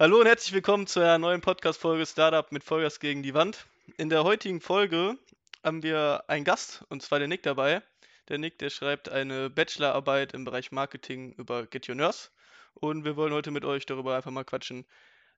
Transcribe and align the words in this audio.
Hallo 0.00 0.20
und 0.20 0.26
herzlich 0.26 0.52
willkommen 0.52 0.86
zu 0.86 1.00
einer 1.00 1.18
neuen 1.18 1.40
Podcast-Folge 1.40 2.06
Startup 2.06 2.52
mit 2.52 2.62
Vollgas 2.62 3.00
gegen 3.00 3.24
die 3.24 3.34
Wand. 3.34 3.66
In 3.96 4.08
der 4.08 4.22
heutigen 4.22 4.60
Folge 4.60 5.18
haben 5.64 5.82
wir 5.82 6.22
einen 6.28 6.44
Gast, 6.44 6.84
und 6.88 7.02
zwar 7.02 7.18
den 7.18 7.30
Nick 7.30 7.42
dabei. 7.42 7.82
Der 8.28 8.38
Nick, 8.38 8.60
der 8.60 8.70
schreibt 8.70 9.08
eine 9.08 9.50
Bachelorarbeit 9.50 10.34
im 10.34 10.44
Bereich 10.44 10.70
Marketing 10.70 11.32
über 11.32 11.66
Get 11.66 11.88
Your 11.88 11.96
Nurse. 11.96 12.28
Und 12.74 13.04
wir 13.04 13.16
wollen 13.16 13.32
heute 13.32 13.50
mit 13.50 13.64
euch 13.64 13.86
darüber 13.86 14.14
einfach 14.14 14.30
mal 14.30 14.44
quatschen, 14.44 14.86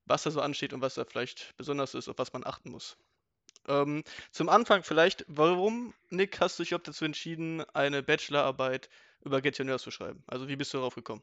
was 0.04 0.24
da 0.24 0.30
so 0.30 0.42
ansteht 0.42 0.74
und 0.74 0.82
was 0.82 0.92
da 0.92 1.06
vielleicht 1.06 1.56
besonders 1.56 1.94
ist, 1.94 2.10
auf 2.10 2.18
was 2.18 2.34
man 2.34 2.44
achten 2.44 2.70
muss. 2.70 2.98
Ähm, 3.66 4.04
zum 4.30 4.50
Anfang 4.50 4.82
vielleicht, 4.82 5.24
warum, 5.26 5.94
Nick, 6.10 6.38
hast 6.38 6.58
du 6.58 6.64
dich 6.64 6.72
überhaupt 6.72 6.88
dazu 6.88 7.06
entschieden, 7.06 7.64
eine 7.72 8.02
Bachelorarbeit 8.02 8.90
über 9.22 9.40
Get 9.40 9.58
Your 9.58 9.64
Nurse 9.64 9.84
zu 9.84 9.90
schreiben? 9.90 10.22
Also 10.26 10.48
wie 10.48 10.56
bist 10.56 10.74
du 10.74 10.76
darauf 10.76 10.94
gekommen? 10.94 11.22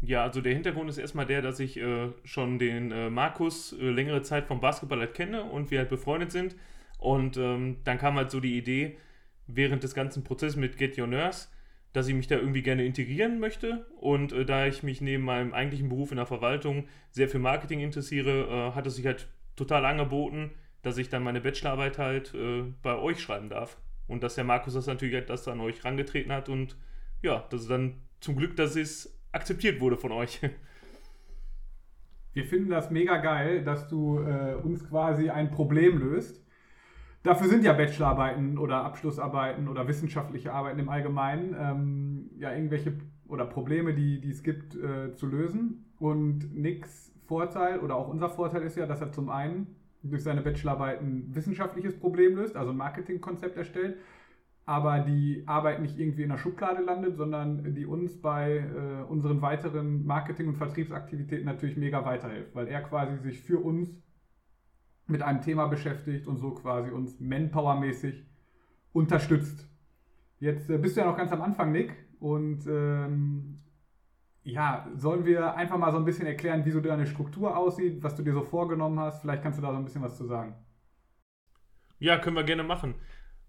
Ja, 0.00 0.22
also 0.22 0.40
der 0.40 0.52
Hintergrund 0.52 0.90
ist 0.90 0.98
erstmal 0.98 1.26
der, 1.26 1.42
dass 1.42 1.58
ich 1.58 1.78
äh, 1.78 2.10
schon 2.24 2.58
den 2.58 2.92
äh, 2.92 3.10
Markus 3.10 3.72
äh, 3.72 3.90
längere 3.90 4.22
Zeit 4.22 4.46
vom 4.46 4.60
Basketball 4.60 5.00
halt 5.00 5.14
kenne 5.14 5.44
und 5.44 5.70
wir 5.70 5.78
halt 5.78 5.88
befreundet 5.88 6.32
sind. 6.32 6.54
Und 6.98 7.36
ähm, 7.36 7.78
dann 7.84 7.98
kam 7.98 8.16
halt 8.16 8.30
so 8.30 8.40
die 8.40 8.56
Idee, 8.56 8.98
während 9.46 9.82
des 9.82 9.94
ganzen 9.94 10.24
Prozesses 10.24 10.56
mit 10.56 10.76
Get 10.76 10.98
Your 10.98 11.06
Nurse, 11.06 11.48
dass 11.92 12.08
ich 12.08 12.14
mich 12.14 12.26
da 12.26 12.36
irgendwie 12.36 12.62
gerne 12.62 12.84
integrieren 12.84 13.40
möchte. 13.40 13.86
Und 13.98 14.32
äh, 14.32 14.44
da 14.44 14.66
ich 14.66 14.82
mich 14.82 15.00
neben 15.00 15.24
meinem 15.24 15.54
eigentlichen 15.54 15.88
Beruf 15.88 16.10
in 16.10 16.16
der 16.16 16.26
Verwaltung 16.26 16.88
sehr 17.10 17.28
für 17.28 17.38
Marketing 17.38 17.80
interessiere, 17.80 18.70
äh, 18.70 18.74
hat 18.74 18.86
es 18.86 18.96
sich 18.96 19.06
halt 19.06 19.28
total 19.56 19.86
angeboten, 19.86 20.50
dass 20.82 20.98
ich 20.98 21.08
dann 21.08 21.22
meine 21.22 21.40
Bachelorarbeit 21.40 21.98
halt 21.98 22.34
äh, 22.34 22.64
bei 22.82 22.96
euch 22.96 23.20
schreiben 23.20 23.48
darf. 23.48 23.78
Und 24.08 24.22
dass 24.22 24.34
der 24.34 24.44
Markus 24.44 24.74
das 24.74 24.86
natürlich 24.86 25.14
halt 25.14 25.30
das 25.30 25.48
an 25.48 25.60
euch 25.60 25.84
rangetreten 25.84 26.32
hat 26.32 26.48
und 26.48 26.76
ja, 27.22 27.44
das 27.50 27.62
ist 27.62 27.70
dann 27.70 28.02
zum 28.20 28.36
Glück, 28.36 28.54
dass 28.56 28.76
es 28.76 29.15
akzeptiert 29.36 29.80
wurde 29.80 29.96
von 29.96 30.12
euch. 30.12 30.40
Wir 32.32 32.44
finden 32.44 32.68
das 32.68 32.90
mega 32.90 33.16
geil, 33.18 33.64
dass 33.64 33.88
du 33.88 34.18
äh, 34.18 34.54
uns 34.62 34.86
quasi 34.86 35.30
ein 35.30 35.50
Problem 35.50 35.98
löst. 35.98 36.44
Dafür 37.22 37.48
sind 37.48 37.64
ja 37.64 37.72
Bachelorarbeiten 37.72 38.58
oder 38.58 38.84
Abschlussarbeiten 38.84 39.68
oder 39.68 39.88
wissenschaftliche 39.88 40.52
Arbeiten 40.52 40.78
im 40.78 40.88
Allgemeinen 40.88 41.56
ähm, 41.58 42.30
ja 42.38 42.52
irgendwelche 42.52 42.92
oder 43.26 43.46
Probleme, 43.46 43.94
die, 43.94 44.20
die 44.20 44.30
es 44.30 44.42
gibt, 44.42 44.76
äh, 44.76 45.14
zu 45.14 45.26
lösen. 45.26 45.86
Und 45.98 46.54
Nicks 46.54 47.12
Vorteil 47.26 47.80
oder 47.80 47.96
auch 47.96 48.08
unser 48.08 48.28
Vorteil 48.28 48.62
ist 48.62 48.76
ja, 48.76 48.86
dass 48.86 49.00
er 49.00 49.12
zum 49.12 49.30
einen 49.30 49.74
durch 50.02 50.22
seine 50.22 50.42
Bachelorarbeiten 50.42 51.30
ein 51.30 51.34
wissenschaftliches 51.34 51.98
Problem 51.98 52.36
löst, 52.36 52.54
also 52.54 52.70
ein 52.70 52.76
Marketingkonzept 52.76 53.56
erstellt 53.56 53.96
aber 54.66 54.98
die 54.98 55.44
Arbeit 55.46 55.80
nicht 55.80 55.96
irgendwie 55.96 56.24
in 56.24 56.28
der 56.28 56.38
Schublade 56.38 56.82
landet, 56.82 57.16
sondern 57.16 57.72
die 57.74 57.86
uns 57.86 58.20
bei 58.20 58.58
äh, 58.58 59.04
unseren 59.08 59.40
weiteren 59.40 60.04
Marketing- 60.04 60.48
und 60.48 60.56
Vertriebsaktivitäten 60.56 61.46
natürlich 61.46 61.76
mega 61.76 62.04
weiterhilft, 62.04 62.52
weil 62.54 62.66
er 62.66 62.82
quasi 62.82 63.16
sich 63.18 63.40
für 63.40 63.60
uns 63.60 63.96
mit 65.06 65.22
einem 65.22 65.40
Thema 65.40 65.68
beschäftigt 65.68 66.26
und 66.26 66.38
so 66.38 66.50
quasi 66.50 66.90
uns 66.90 67.20
manpowermäßig 67.20 68.26
unterstützt. 68.92 69.70
Jetzt 70.40 70.68
äh, 70.68 70.78
bist 70.78 70.96
du 70.96 71.00
ja 71.00 71.06
noch 71.06 71.16
ganz 71.16 71.30
am 71.30 71.42
Anfang, 71.42 71.70
Nick, 71.70 71.94
und 72.18 72.66
ähm, 72.66 73.58
ja, 74.42 74.88
sollen 74.96 75.24
wir 75.24 75.54
einfach 75.54 75.78
mal 75.78 75.92
so 75.92 75.98
ein 75.98 76.04
bisschen 76.04 76.26
erklären, 76.26 76.64
wie 76.64 76.72
so 76.72 76.80
deine 76.80 77.06
Struktur 77.06 77.56
aussieht, 77.56 78.02
was 78.02 78.16
du 78.16 78.24
dir 78.24 78.32
so 78.32 78.42
vorgenommen 78.42 78.98
hast? 78.98 79.20
Vielleicht 79.20 79.44
kannst 79.44 79.60
du 79.60 79.62
da 79.62 79.70
so 79.70 79.76
ein 79.76 79.84
bisschen 79.84 80.02
was 80.02 80.16
zu 80.16 80.24
sagen. 80.24 80.56
Ja, 81.98 82.18
können 82.18 82.36
wir 82.36 82.44
gerne 82.44 82.62
machen. 82.62 82.94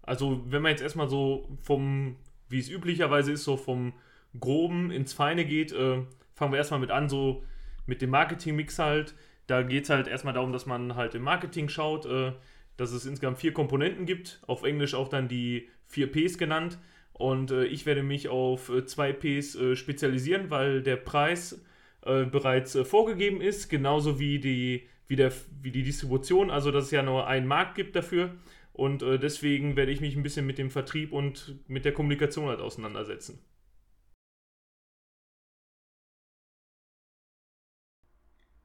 Also, 0.08 0.42
wenn 0.46 0.62
man 0.62 0.70
jetzt 0.70 0.82
erstmal 0.82 1.08
so 1.08 1.48
vom, 1.62 2.16
wie 2.48 2.58
es 2.58 2.68
üblicherweise 2.68 3.32
ist, 3.32 3.44
so 3.44 3.56
vom 3.56 3.92
Groben 4.38 4.90
ins 4.90 5.12
Feine 5.12 5.44
geht, 5.44 5.72
äh, 5.72 6.02
fangen 6.34 6.52
wir 6.52 6.58
erstmal 6.58 6.80
mit 6.80 6.90
an, 6.90 7.08
so 7.08 7.44
mit 7.86 8.02
dem 8.02 8.10
Marketing-Mix 8.10 8.78
halt. 8.78 9.14
Da 9.46 9.62
geht 9.62 9.84
es 9.84 9.90
halt 9.90 10.08
erstmal 10.08 10.34
darum, 10.34 10.52
dass 10.52 10.66
man 10.66 10.94
halt 10.96 11.14
im 11.14 11.22
Marketing 11.22 11.68
schaut, 11.68 12.06
äh, 12.06 12.32
dass 12.76 12.92
es 12.92 13.06
insgesamt 13.06 13.38
vier 13.38 13.52
Komponenten 13.52 14.06
gibt, 14.06 14.40
auf 14.46 14.62
Englisch 14.62 14.94
auch 14.94 15.08
dann 15.08 15.28
die 15.28 15.68
vier 15.86 16.10
Ps 16.10 16.38
genannt. 16.38 16.78
Und 17.12 17.50
äh, 17.50 17.64
ich 17.64 17.84
werde 17.84 18.02
mich 18.02 18.28
auf 18.28 18.68
äh, 18.68 18.86
zwei 18.86 19.12
Ps 19.12 19.56
äh, 19.56 19.74
spezialisieren, 19.74 20.50
weil 20.50 20.82
der 20.82 20.96
Preis 20.96 21.64
äh, 22.06 22.24
bereits 22.24 22.78
vorgegeben 22.84 23.40
ist, 23.40 23.68
genauso 23.68 24.20
wie 24.20 24.38
die, 24.38 24.86
wie, 25.08 25.16
der, 25.16 25.32
wie 25.60 25.72
die 25.72 25.82
Distribution, 25.82 26.50
also 26.50 26.70
dass 26.70 26.84
es 26.84 26.90
ja 26.92 27.02
nur 27.02 27.26
einen 27.26 27.46
Markt 27.46 27.74
gibt 27.74 27.96
dafür. 27.96 28.30
Und 28.78 29.02
äh, 29.02 29.18
deswegen 29.18 29.74
werde 29.74 29.90
ich 29.90 30.00
mich 30.00 30.16
ein 30.16 30.22
bisschen 30.22 30.46
mit 30.46 30.56
dem 30.56 30.70
Vertrieb 30.70 31.12
und 31.12 31.58
mit 31.66 31.84
der 31.84 31.92
Kommunikation 31.92 32.46
halt 32.46 32.60
auseinandersetzen. 32.60 33.40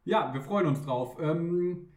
Ja, 0.04 0.32
wir 0.32 0.42
freuen 0.42 0.68
uns 0.68 0.84
drauf. 0.84 1.18
Ähm, 1.20 1.88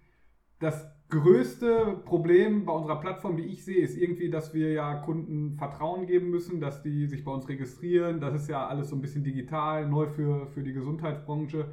das 0.60 0.87
größte 1.10 2.00
Problem 2.06 2.65
bei 2.65 2.72
unserer 2.72 3.00
Plattform, 3.00 3.37
wie 3.37 3.44
ich 3.44 3.66
sehe, 3.66 3.82
ist 3.82 3.99
irgendwie, 3.99 4.31
dass 4.31 4.54
wir 4.54 4.72
ja 4.72 4.94
Kunden 4.94 5.59
Vertrauen 5.59 6.06
geben 6.06 6.31
müssen, 6.31 6.59
dass 6.59 6.83
die 6.83 7.06
sich 7.09 7.22
bei 7.22 7.33
uns 7.33 7.47
registrieren. 7.50 8.19
Das 8.21 8.34
ist 8.34 8.48
ja 8.48 8.66
alles 8.66 8.88
so 8.88 8.97
ein 8.97 9.03
bisschen 9.03 9.25
digital, 9.25 9.87
neu 9.87 10.09
für, 10.09 10.47
für 10.47 10.62
die 10.62 10.72
Gesundheitsbranche. 10.72 11.71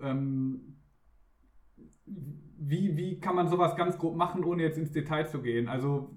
Ähm, 0.00 0.76
wie, 2.64 2.96
wie 2.96 3.20
kann 3.20 3.34
man 3.34 3.48
sowas 3.48 3.76
ganz 3.76 3.98
grob 3.98 4.16
machen, 4.16 4.44
ohne 4.44 4.62
jetzt 4.62 4.78
ins 4.78 4.92
Detail 4.92 5.26
zu 5.26 5.42
gehen? 5.42 5.68
Also 5.68 6.10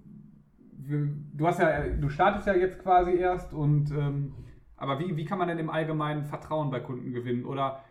du 0.77 1.47
hast 1.47 1.59
ja, 1.59 1.87
du 1.87 2.09
startest 2.09 2.47
ja 2.47 2.53
jetzt 2.53 2.79
quasi 2.79 3.15
erst 3.15 3.53
und 3.53 3.91
ähm, 3.91 4.33
aber 4.77 4.99
wie, 4.99 5.15
wie 5.15 5.25
kann 5.25 5.39
man 5.39 5.47
denn 5.47 5.57
im 5.57 5.69
Allgemeinen 5.69 6.25
Vertrauen 6.25 6.69
bei 6.69 6.79
Kunden 6.79 7.11
gewinnen? 7.11 7.45
Oder 7.45 7.81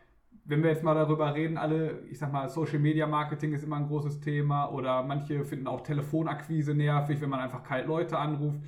wenn 0.45 0.63
wir 0.63 0.71
jetzt 0.71 0.85
mal 0.85 0.95
darüber 0.95 1.35
reden, 1.35 1.57
alle, 1.57 2.03
ich 2.11 2.19
sag 2.19 2.33
mal, 2.33 2.49
Social 2.49 2.79
Media 2.79 3.07
Marketing 3.07 3.53
ist 3.53 3.65
immer 3.65 3.77
ein 3.77 3.87
großes 3.87 4.21
Thema 4.21 4.71
oder 4.71 5.03
manche 5.03 5.45
finden 5.45 5.67
auch 5.67 5.81
Telefonakquise 5.81 6.75
nervig, 6.75 7.21
wenn 7.21 7.31
man 7.31 7.41
einfach 7.41 7.65
kalt 7.65 7.87
Leute 7.87 8.19
anruft. 8.19 8.61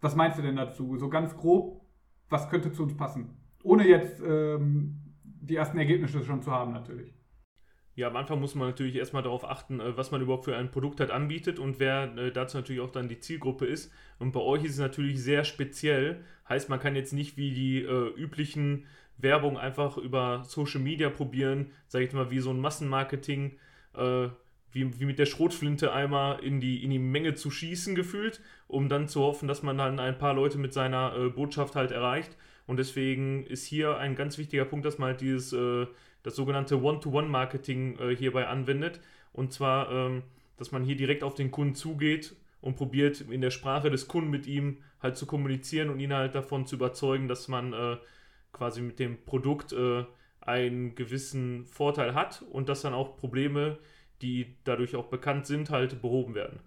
Was 0.00 0.14
meinst 0.14 0.38
du 0.38 0.42
denn 0.42 0.56
dazu? 0.56 0.96
So 0.96 1.08
ganz 1.08 1.36
grob, 1.36 1.82
was 2.30 2.48
könnte 2.48 2.72
zu 2.72 2.84
uns 2.84 2.96
passen? 2.96 3.36
Ohne 3.64 3.86
jetzt 3.88 4.22
ähm, 4.24 5.00
die 5.24 5.56
ersten 5.56 5.78
Ergebnisse 5.78 6.22
schon 6.22 6.42
zu 6.42 6.52
haben, 6.52 6.72
natürlich. 6.72 7.14
Ja, 7.96 8.08
am 8.08 8.16
Anfang 8.16 8.40
muss 8.40 8.56
man 8.56 8.68
natürlich 8.68 8.96
erstmal 8.96 9.22
darauf 9.22 9.48
achten, 9.48 9.80
äh, 9.80 9.96
was 9.96 10.10
man 10.10 10.20
überhaupt 10.20 10.44
für 10.44 10.56
ein 10.56 10.70
Produkt 10.70 11.00
halt 11.00 11.10
anbietet 11.10 11.58
und 11.58 11.78
wer 11.78 12.16
äh, 12.16 12.32
dazu 12.32 12.56
natürlich 12.56 12.82
auch 12.82 12.90
dann 12.90 13.08
die 13.08 13.20
Zielgruppe 13.20 13.66
ist. 13.66 13.92
Und 14.18 14.32
bei 14.32 14.40
euch 14.40 14.64
ist 14.64 14.72
es 14.72 14.78
natürlich 14.78 15.22
sehr 15.22 15.44
speziell. 15.44 16.24
Heißt, 16.48 16.68
man 16.68 16.80
kann 16.80 16.96
jetzt 16.96 17.12
nicht 17.12 17.36
wie 17.36 17.52
die 17.52 17.82
äh, 17.82 18.08
üblichen 18.16 18.86
Werbung 19.16 19.56
einfach 19.58 19.96
über 19.96 20.42
Social 20.44 20.80
Media 20.80 21.08
probieren, 21.08 21.70
sage 21.86 22.04
ich 22.04 22.12
mal, 22.12 22.30
wie 22.30 22.40
so 22.40 22.50
ein 22.50 22.60
Massenmarketing, 22.60 23.58
äh, 23.94 24.28
wie, 24.72 25.00
wie 25.00 25.04
mit 25.04 25.20
der 25.20 25.26
Schrotflinte 25.26 25.92
einmal 25.92 26.40
in 26.40 26.60
die, 26.60 26.82
in 26.82 26.90
die 26.90 26.98
Menge 26.98 27.34
zu 27.34 27.50
schießen 27.50 27.94
gefühlt, 27.94 28.40
um 28.66 28.88
dann 28.88 29.06
zu 29.06 29.20
hoffen, 29.20 29.46
dass 29.46 29.62
man 29.62 29.78
dann 29.78 30.00
ein 30.00 30.18
paar 30.18 30.34
Leute 30.34 30.58
mit 30.58 30.72
seiner 30.72 31.14
äh, 31.16 31.28
Botschaft 31.28 31.76
halt 31.76 31.92
erreicht. 31.92 32.36
Und 32.66 32.78
deswegen 32.78 33.46
ist 33.46 33.64
hier 33.64 33.98
ein 33.98 34.16
ganz 34.16 34.36
wichtiger 34.36 34.64
Punkt, 34.64 34.84
dass 34.84 34.98
man 34.98 35.10
halt 35.10 35.20
dieses 35.20 35.52
äh, 35.52 35.86
das 36.24 36.34
sogenannte 36.34 36.82
One-to-One-Marketing 36.82 37.98
äh, 38.00 38.16
hierbei 38.16 38.48
anwendet. 38.48 39.00
Und 39.32 39.52
zwar, 39.52 39.92
ähm, 39.92 40.22
dass 40.56 40.72
man 40.72 40.82
hier 40.82 40.96
direkt 40.96 41.22
auf 41.22 41.34
den 41.34 41.52
Kunden 41.52 41.76
zugeht 41.76 42.34
und 42.60 42.76
probiert 42.76 43.20
in 43.20 43.40
der 43.40 43.50
Sprache 43.50 43.90
des 43.90 44.08
Kunden 44.08 44.30
mit 44.30 44.46
ihm 44.46 44.78
halt 45.00 45.16
zu 45.16 45.26
kommunizieren 45.26 45.90
und 45.90 46.00
ihn 46.00 46.12
halt 46.12 46.34
davon 46.34 46.66
zu 46.66 46.76
überzeugen, 46.76 47.28
dass 47.28 47.46
man 47.46 47.72
äh, 47.72 47.98
quasi 48.52 48.80
mit 48.80 48.98
dem 48.98 49.22
Produkt 49.24 49.72
äh, 49.72 50.04
einen 50.40 50.94
gewissen 50.94 51.66
Vorteil 51.66 52.14
hat 52.14 52.42
und 52.50 52.68
dass 52.68 52.82
dann 52.82 52.94
auch 52.94 53.16
Probleme, 53.16 53.78
die 54.22 54.56
dadurch 54.64 54.96
auch 54.96 55.06
bekannt 55.06 55.46
sind, 55.46 55.70
halt 55.70 56.00
behoben 56.00 56.34
werden. 56.34 56.60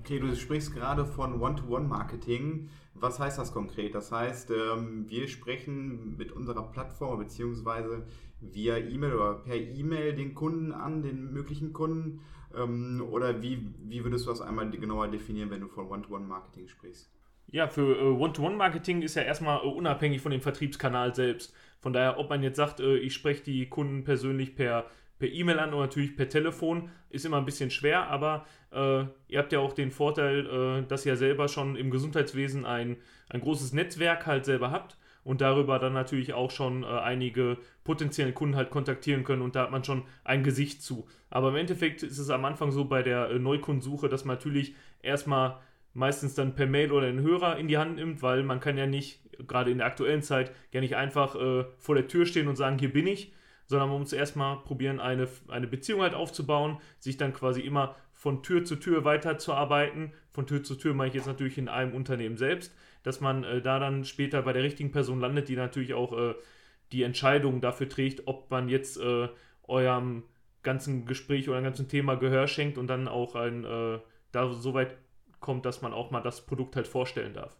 Okay, 0.00 0.18
du 0.18 0.34
sprichst 0.34 0.74
gerade 0.74 1.04
von 1.04 1.40
One-to-One-Marketing. 1.40 2.68
Was 3.00 3.18
heißt 3.20 3.38
das 3.38 3.52
konkret? 3.52 3.94
Das 3.94 4.10
heißt, 4.12 4.50
ähm, 4.50 5.06
wir 5.08 5.28
sprechen 5.28 6.16
mit 6.16 6.32
unserer 6.32 6.62
Plattform 6.70 7.18
beziehungsweise 7.18 8.04
via 8.40 8.76
E-Mail 8.78 9.14
oder 9.14 9.34
per 9.34 9.56
E-Mail 9.56 10.14
den 10.14 10.34
Kunden 10.34 10.72
an, 10.72 11.02
den 11.02 11.32
möglichen 11.32 11.72
Kunden? 11.72 12.20
Ähm, 12.56 13.04
oder 13.10 13.42
wie, 13.42 13.74
wie 13.84 14.04
würdest 14.04 14.26
du 14.26 14.30
das 14.30 14.40
einmal 14.40 14.70
genauer 14.70 15.08
definieren, 15.08 15.50
wenn 15.50 15.60
du 15.60 15.68
von 15.68 15.88
One-to-One-Marketing 15.88 16.68
sprichst? 16.68 17.10
Ja, 17.50 17.68
für 17.68 17.98
äh, 17.98 18.02
One-to-One-Marketing 18.02 19.02
ist 19.02 19.14
ja 19.14 19.22
erstmal 19.22 19.58
äh, 19.58 19.68
unabhängig 19.68 20.20
von 20.20 20.32
dem 20.32 20.40
Vertriebskanal 20.40 21.14
selbst. 21.14 21.54
Von 21.80 21.92
daher, 21.92 22.18
ob 22.18 22.28
man 22.28 22.42
jetzt 22.42 22.56
sagt, 22.56 22.80
äh, 22.80 22.96
ich 22.96 23.14
spreche 23.14 23.42
die 23.42 23.68
Kunden 23.68 24.04
persönlich 24.04 24.54
per 24.54 24.86
per 25.18 25.28
E-Mail 25.28 25.58
an 25.58 25.74
oder 25.74 25.82
natürlich 25.82 26.16
per 26.16 26.28
Telefon, 26.28 26.90
ist 27.10 27.24
immer 27.24 27.38
ein 27.38 27.44
bisschen 27.44 27.70
schwer, 27.70 28.08
aber 28.08 28.46
äh, 28.72 29.04
ihr 29.28 29.38
habt 29.38 29.52
ja 29.52 29.58
auch 29.58 29.72
den 29.72 29.90
Vorteil, 29.90 30.46
äh, 30.46 30.86
dass 30.86 31.06
ihr 31.06 31.16
selber 31.16 31.48
schon 31.48 31.76
im 31.76 31.90
Gesundheitswesen 31.90 32.64
ein, 32.64 32.96
ein 33.28 33.40
großes 33.40 33.72
Netzwerk 33.72 34.26
halt 34.26 34.44
selber 34.44 34.70
habt 34.70 34.96
und 35.24 35.40
darüber 35.40 35.78
dann 35.78 35.92
natürlich 35.92 36.32
auch 36.32 36.50
schon 36.50 36.84
äh, 36.84 36.86
einige 36.86 37.58
potenziellen 37.84 38.34
Kunden 38.34 38.56
halt 38.56 38.70
kontaktieren 38.70 39.24
können 39.24 39.42
und 39.42 39.56
da 39.56 39.62
hat 39.62 39.70
man 39.70 39.84
schon 39.84 40.04
ein 40.24 40.42
Gesicht 40.42 40.82
zu. 40.82 41.06
Aber 41.30 41.50
im 41.50 41.56
Endeffekt 41.56 42.02
ist 42.02 42.18
es 42.18 42.30
am 42.30 42.44
Anfang 42.44 42.70
so 42.70 42.84
bei 42.84 43.02
der 43.02 43.30
äh, 43.30 43.38
Neukundensuche, 43.38 44.08
dass 44.08 44.24
man 44.24 44.36
natürlich 44.36 44.74
erstmal 45.02 45.58
meistens 45.94 46.34
dann 46.34 46.54
per 46.54 46.66
Mail 46.66 46.92
oder 46.92 47.08
einen 47.08 47.22
Hörer 47.22 47.58
in 47.58 47.68
die 47.68 47.78
Hand 47.78 47.96
nimmt, 47.96 48.22
weil 48.22 48.42
man 48.42 48.60
kann 48.60 48.78
ja 48.78 48.86
nicht, 48.86 49.20
gerade 49.46 49.70
in 49.70 49.78
der 49.78 49.86
aktuellen 49.86 50.22
Zeit, 50.22 50.52
ja 50.72 50.80
nicht 50.80 50.96
einfach 50.96 51.34
äh, 51.34 51.64
vor 51.76 51.94
der 51.94 52.08
Tür 52.08 52.24
stehen 52.24 52.48
und 52.48 52.56
sagen, 52.56 52.78
hier 52.78 52.92
bin 52.92 53.06
ich, 53.06 53.32
sondern 53.68 53.90
man 53.90 54.00
muss 54.00 54.12
erstmal 54.12 54.56
probieren, 54.64 54.98
eine, 54.98 55.28
eine 55.46 55.66
Beziehung 55.66 56.00
halt 56.00 56.14
aufzubauen, 56.14 56.78
sich 56.98 57.18
dann 57.18 57.34
quasi 57.34 57.60
immer 57.60 57.94
von 58.12 58.42
Tür 58.42 58.64
zu 58.64 58.76
Tür 58.76 59.04
weiterzuarbeiten. 59.04 60.12
Von 60.32 60.46
Tür 60.46 60.64
zu 60.64 60.74
Tür 60.74 60.94
meine 60.94 61.10
ich 61.10 61.14
jetzt 61.14 61.26
natürlich 61.26 61.58
in 61.58 61.68
einem 61.68 61.94
Unternehmen 61.94 62.38
selbst, 62.38 62.74
dass 63.02 63.20
man 63.20 63.44
äh, 63.44 63.62
da 63.62 63.78
dann 63.78 64.04
später 64.04 64.42
bei 64.42 64.52
der 64.52 64.62
richtigen 64.62 64.90
Person 64.90 65.20
landet, 65.20 65.48
die 65.48 65.56
natürlich 65.56 65.94
auch 65.94 66.18
äh, 66.18 66.34
die 66.92 67.02
Entscheidung 67.02 67.60
dafür 67.60 67.88
trägt, 67.88 68.26
ob 68.26 68.50
man 68.50 68.68
jetzt 68.68 68.98
äh, 68.98 69.28
eurem 69.64 70.24
ganzen 70.62 71.04
Gespräch 71.04 71.48
oder 71.48 71.60
ganzen 71.60 71.88
Thema 71.88 72.16
Gehör 72.16 72.48
schenkt 72.48 72.78
und 72.78 72.86
dann 72.88 73.06
auch 73.06 73.34
ein, 73.34 73.64
äh, 73.64 73.98
da 74.32 74.52
so 74.52 74.74
weit 74.74 74.96
kommt, 75.40 75.66
dass 75.66 75.82
man 75.82 75.92
auch 75.92 76.10
mal 76.10 76.22
das 76.22 76.44
Produkt 76.46 76.74
halt 76.74 76.88
vorstellen 76.88 77.34
darf. 77.34 77.56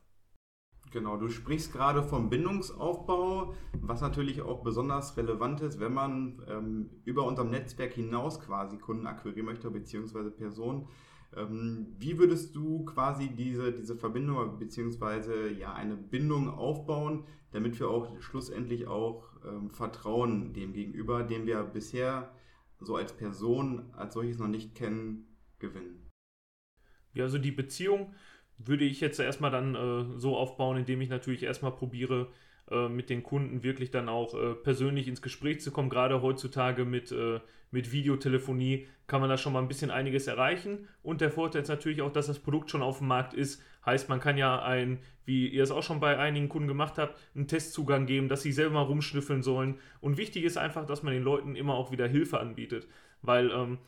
Genau, 0.90 1.16
du 1.18 1.28
sprichst 1.28 1.72
gerade 1.72 2.02
vom 2.02 2.30
Bindungsaufbau, 2.30 3.54
was 3.80 4.00
natürlich 4.00 4.40
auch 4.40 4.62
besonders 4.62 5.16
relevant 5.16 5.60
ist, 5.60 5.80
wenn 5.80 5.92
man 5.92 6.42
ähm, 6.48 6.90
über 7.04 7.24
unserem 7.24 7.50
Netzwerk 7.50 7.92
hinaus 7.92 8.40
quasi 8.40 8.78
Kunden 8.78 9.06
akquirieren 9.06 9.46
möchte, 9.46 9.70
beziehungsweise 9.70 10.30
Personen. 10.30 10.88
Ähm, 11.36 11.94
wie 11.98 12.18
würdest 12.18 12.56
du 12.56 12.84
quasi 12.86 13.28
diese, 13.28 13.72
diese 13.72 13.96
Verbindung, 13.96 14.58
beziehungsweise 14.58 15.50
ja, 15.50 15.74
eine 15.74 15.96
Bindung 15.96 16.48
aufbauen, 16.48 17.24
damit 17.50 17.78
wir 17.78 17.90
auch 17.90 18.18
schlussendlich 18.20 18.86
auch 18.86 19.24
ähm, 19.44 19.70
Vertrauen 19.70 20.54
dem 20.54 20.72
gegenüber, 20.72 21.22
den 21.22 21.46
wir 21.46 21.62
bisher 21.64 22.32
so 22.80 22.96
als 22.96 23.12
Person 23.12 23.90
als 23.92 24.14
solches 24.14 24.38
noch 24.38 24.48
nicht 24.48 24.74
kennen, 24.74 25.36
gewinnen? 25.58 26.08
Ja, 27.12 27.24
also 27.24 27.38
die 27.38 27.52
Beziehung 27.52 28.14
würde 28.58 28.84
ich 28.84 29.00
jetzt 29.00 29.20
erstmal 29.20 29.50
dann 29.50 29.74
äh, 29.74 30.18
so 30.18 30.36
aufbauen, 30.36 30.76
indem 30.76 31.00
ich 31.00 31.08
natürlich 31.08 31.42
erstmal 31.42 31.72
probiere, 31.72 32.28
äh, 32.70 32.88
mit 32.88 33.08
den 33.08 33.22
Kunden 33.22 33.62
wirklich 33.62 33.90
dann 33.90 34.08
auch 34.08 34.34
äh, 34.34 34.54
persönlich 34.54 35.08
ins 35.08 35.22
Gespräch 35.22 35.60
zu 35.60 35.70
kommen. 35.70 35.88
Gerade 35.88 36.20
heutzutage 36.20 36.84
mit, 36.84 37.10
äh, 37.12 37.40
mit 37.70 37.92
Videotelefonie 37.92 38.86
kann 39.06 39.20
man 39.20 39.30
da 39.30 39.38
schon 39.38 39.54
mal 39.54 39.60
ein 39.60 39.68
bisschen 39.68 39.90
einiges 39.90 40.26
erreichen. 40.26 40.86
Und 41.02 41.20
der 41.20 41.30
Vorteil 41.30 41.62
ist 41.62 41.68
natürlich 41.68 42.02
auch, 42.02 42.12
dass 42.12 42.26
das 42.26 42.38
Produkt 42.38 42.70
schon 42.70 42.82
auf 42.82 42.98
dem 42.98 43.08
Markt 43.08 43.32
ist. 43.32 43.62
Heißt, 43.86 44.10
man 44.10 44.20
kann 44.20 44.36
ja 44.36 44.62
ein, 44.62 44.98
wie 45.24 45.48
ihr 45.48 45.62
es 45.62 45.70
auch 45.70 45.82
schon 45.82 46.00
bei 46.00 46.18
einigen 46.18 46.50
Kunden 46.50 46.68
gemacht 46.68 46.98
habt, 46.98 47.18
einen 47.34 47.48
Testzugang 47.48 48.04
geben, 48.04 48.28
dass 48.28 48.42
sie 48.42 48.52
selber 48.52 48.74
mal 48.74 48.82
rumschnüffeln 48.82 49.42
sollen. 49.42 49.78
Und 50.00 50.18
wichtig 50.18 50.44
ist 50.44 50.58
einfach, 50.58 50.84
dass 50.84 51.02
man 51.02 51.14
den 51.14 51.22
Leuten 51.22 51.56
immer 51.56 51.74
auch 51.74 51.90
wieder 51.90 52.06
Hilfe 52.06 52.38
anbietet. 52.38 52.86
Weil 53.22 53.50
ähm, 53.50 53.78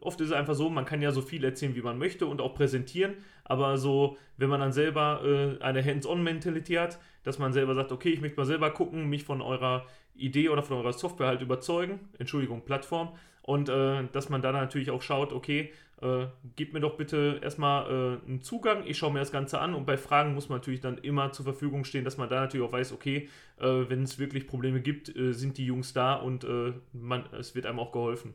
oft 0.00 0.20
ist 0.20 0.28
es 0.28 0.32
einfach 0.32 0.54
so, 0.54 0.68
man 0.70 0.84
kann 0.84 1.02
ja 1.02 1.12
so 1.12 1.22
viel 1.22 1.44
erzählen, 1.44 1.74
wie 1.74 1.82
man 1.82 1.98
möchte 1.98 2.26
und 2.26 2.40
auch 2.40 2.54
präsentieren, 2.54 3.14
aber 3.44 3.78
so, 3.78 4.16
wenn 4.36 4.48
man 4.48 4.60
dann 4.60 4.72
selber 4.72 5.20
äh, 5.24 5.62
eine 5.62 5.84
Hands-on-Mentality 5.84 6.74
hat, 6.74 6.98
dass 7.22 7.38
man 7.38 7.52
selber 7.52 7.74
sagt, 7.74 7.92
okay, 7.92 8.10
ich 8.10 8.20
möchte 8.20 8.36
mal 8.36 8.46
selber 8.46 8.70
gucken, 8.70 9.08
mich 9.08 9.24
von 9.24 9.40
eurer 9.40 9.86
Idee 10.14 10.48
oder 10.48 10.62
von 10.62 10.78
eurer 10.78 10.92
Software 10.92 11.26
halt 11.26 11.42
überzeugen, 11.42 12.00
Entschuldigung, 12.18 12.64
Plattform, 12.64 13.10
und 13.42 13.68
äh, 13.68 14.04
dass 14.12 14.28
man 14.28 14.42
dann 14.42 14.54
natürlich 14.54 14.90
auch 14.90 15.02
schaut, 15.02 15.32
okay, 15.32 15.72
äh, 16.02 16.26
gebt 16.56 16.74
mir 16.74 16.80
doch 16.80 16.96
bitte 16.96 17.40
erstmal 17.42 17.86
äh, 17.86 18.26
einen 18.26 18.42
Zugang, 18.42 18.84
ich 18.86 18.98
schaue 18.98 19.12
mir 19.12 19.20
das 19.20 19.30
Ganze 19.30 19.60
an 19.60 19.74
und 19.74 19.86
bei 19.86 19.96
Fragen 19.96 20.34
muss 20.34 20.48
man 20.48 20.58
natürlich 20.58 20.80
dann 20.80 20.98
immer 20.98 21.32
zur 21.32 21.44
Verfügung 21.44 21.84
stehen, 21.84 22.04
dass 22.04 22.18
man 22.18 22.28
da 22.28 22.40
natürlich 22.40 22.66
auch 22.66 22.72
weiß, 22.72 22.92
okay, 22.92 23.28
äh, 23.58 23.64
wenn 23.64 24.02
es 24.02 24.18
wirklich 24.18 24.46
Probleme 24.46 24.80
gibt, 24.80 25.16
äh, 25.16 25.32
sind 25.32 25.58
die 25.58 25.66
Jungs 25.66 25.92
da 25.92 26.14
und 26.14 26.46
man, 26.92 27.24
es 27.32 27.54
wird 27.54 27.66
einem 27.66 27.78
auch 27.78 27.92
geholfen. 27.92 28.34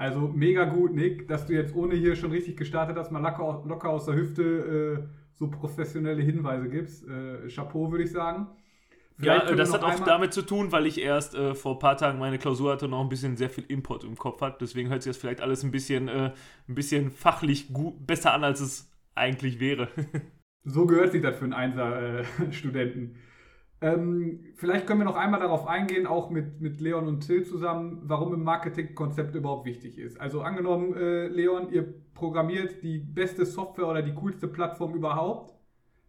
Also 0.00 0.28
mega 0.28 0.64
gut, 0.64 0.94
Nick, 0.94 1.28
dass 1.28 1.46
du 1.46 1.52
jetzt 1.52 1.74
ohne 1.74 1.94
hier 1.94 2.16
schon 2.16 2.30
richtig 2.30 2.56
gestartet 2.56 2.96
hast, 2.96 3.12
mal 3.12 3.20
locker, 3.20 3.62
locker 3.68 3.90
aus 3.90 4.06
der 4.06 4.14
Hüfte 4.14 4.42
äh, 4.42 5.14
so 5.34 5.50
professionelle 5.50 6.22
Hinweise 6.22 6.70
gibst. 6.70 7.06
Äh, 7.06 7.48
Chapeau, 7.48 7.90
würde 7.90 8.04
ich 8.04 8.10
sagen. 8.10 8.46
Vielleicht 9.18 9.50
ja, 9.50 9.54
das 9.54 9.74
hat 9.74 9.84
auch 9.84 10.00
damit 10.00 10.32
zu 10.32 10.40
tun, 10.40 10.72
weil 10.72 10.86
ich 10.86 11.02
erst 11.02 11.34
äh, 11.34 11.54
vor 11.54 11.74
ein 11.74 11.80
paar 11.80 11.98
Tagen 11.98 12.18
meine 12.18 12.38
Klausur 12.38 12.72
hatte 12.72 12.86
und 12.86 12.92
noch 12.92 13.02
ein 13.02 13.10
bisschen 13.10 13.36
sehr 13.36 13.50
viel 13.50 13.64
Import 13.68 14.02
im 14.04 14.16
Kopf 14.16 14.40
hat. 14.40 14.62
Deswegen 14.62 14.88
hört 14.88 15.02
sich 15.02 15.10
das 15.10 15.18
vielleicht 15.18 15.42
alles 15.42 15.64
ein 15.64 15.70
bisschen, 15.70 16.08
äh, 16.08 16.32
ein 16.66 16.74
bisschen 16.74 17.10
fachlich 17.10 17.70
gut, 17.70 18.06
besser 18.06 18.32
an, 18.32 18.42
als 18.42 18.60
es 18.60 18.90
eigentlich 19.14 19.60
wäre. 19.60 19.88
so 20.64 20.86
gehört 20.86 21.12
sich 21.12 21.20
das 21.20 21.36
für 21.36 21.44
einen 21.44 21.52
Einser-Studenten. 21.52 23.16
Ähm, 23.82 24.40
vielleicht 24.56 24.86
können 24.86 25.00
wir 25.00 25.06
noch 25.06 25.16
einmal 25.16 25.40
darauf 25.40 25.66
eingehen, 25.66 26.06
auch 26.06 26.28
mit, 26.28 26.60
mit 26.60 26.80
Leon 26.80 27.06
und 27.06 27.20
Till 27.20 27.44
zusammen, 27.44 28.02
warum 28.04 28.34
im 28.34 28.44
Marketingkonzept 28.44 29.34
überhaupt 29.34 29.64
wichtig 29.64 29.98
ist. 29.98 30.20
Also 30.20 30.42
angenommen, 30.42 30.94
äh, 30.94 31.28
Leon, 31.28 31.72
ihr 31.72 31.94
programmiert 32.12 32.82
die 32.82 32.98
beste 32.98 33.46
Software 33.46 33.88
oder 33.88 34.02
die 34.02 34.12
coolste 34.12 34.48
Plattform 34.48 34.94
überhaupt. 34.94 35.54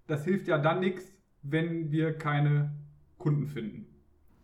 Das 0.08 0.26
hilft 0.26 0.50
ja 0.50 0.58
dann 0.58 0.82
nichts, 0.82 1.06
wenn 1.44 1.92
wir 1.92 2.18
keine 2.18 2.74
Kunden 3.18 3.48
finden. 3.48 3.88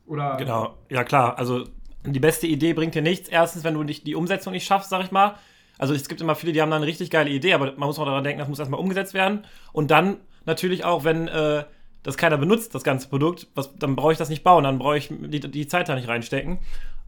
Oder 0.06 0.38
genau, 0.38 0.78
ja 0.90 1.04
klar. 1.04 1.38
Also 1.38 1.66
die 2.06 2.22
beste 2.22 2.48
Idee 2.48 2.74
bringt 2.74 2.96
dir 2.96 3.02
nichts. 3.02 3.28
Erstens, 3.28 3.66
wenn 3.66 3.74
du 3.74 3.84
nicht 3.84 4.08
die 4.08 4.16
Umsetzung 4.16 4.54
nicht 4.54 4.66
schaffst, 4.66 4.90
sag 4.90 5.04
ich 5.04 5.12
mal. 5.12 5.36
Also 5.78 5.94
es 5.94 6.08
gibt 6.08 6.22
immer 6.22 6.36
viele, 6.36 6.54
die 6.54 6.62
haben 6.62 6.72
dann 6.72 6.82
eine 6.82 6.88
richtig 6.88 7.10
geile 7.10 7.30
Idee, 7.30 7.54
aber 7.54 7.74
man 7.74 7.88
muss 7.88 8.00
auch 8.00 8.06
daran 8.06 8.24
denken, 8.24 8.40
das 8.40 8.48
muss 8.48 8.60
erstmal 8.60 8.80
umgesetzt 8.80 9.14
werden. 9.14 9.46
Und 9.74 9.92
dann 9.92 10.18
natürlich 10.46 10.86
auch, 10.86 11.04
wenn 11.04 11.28
äh, 11.28 11.66
das 12.08 12.16
keiner 12.16 12.38
benutzt, 12.38 12.74
das 12.74 12.86
ganze 12.86 13.10
Produkt, 13.10 13.48
was, 13.54 13.76
dann 13.76 13.98
brauche 13.98 14.14
ich 14.14 14.18
das 14.18 14.30
nicht 14.30 14.42
bauen, 14.42 14.64
dann 14.64 14.80
brauche 14.80 14.98
ich 14.98 15.10
die, 15.10 15.42
die 15.42 15.68
Zeit 15.68 15.90
da 15.90 15.96
nicht 15.96 16.08
reinstecken. 16.08 16.60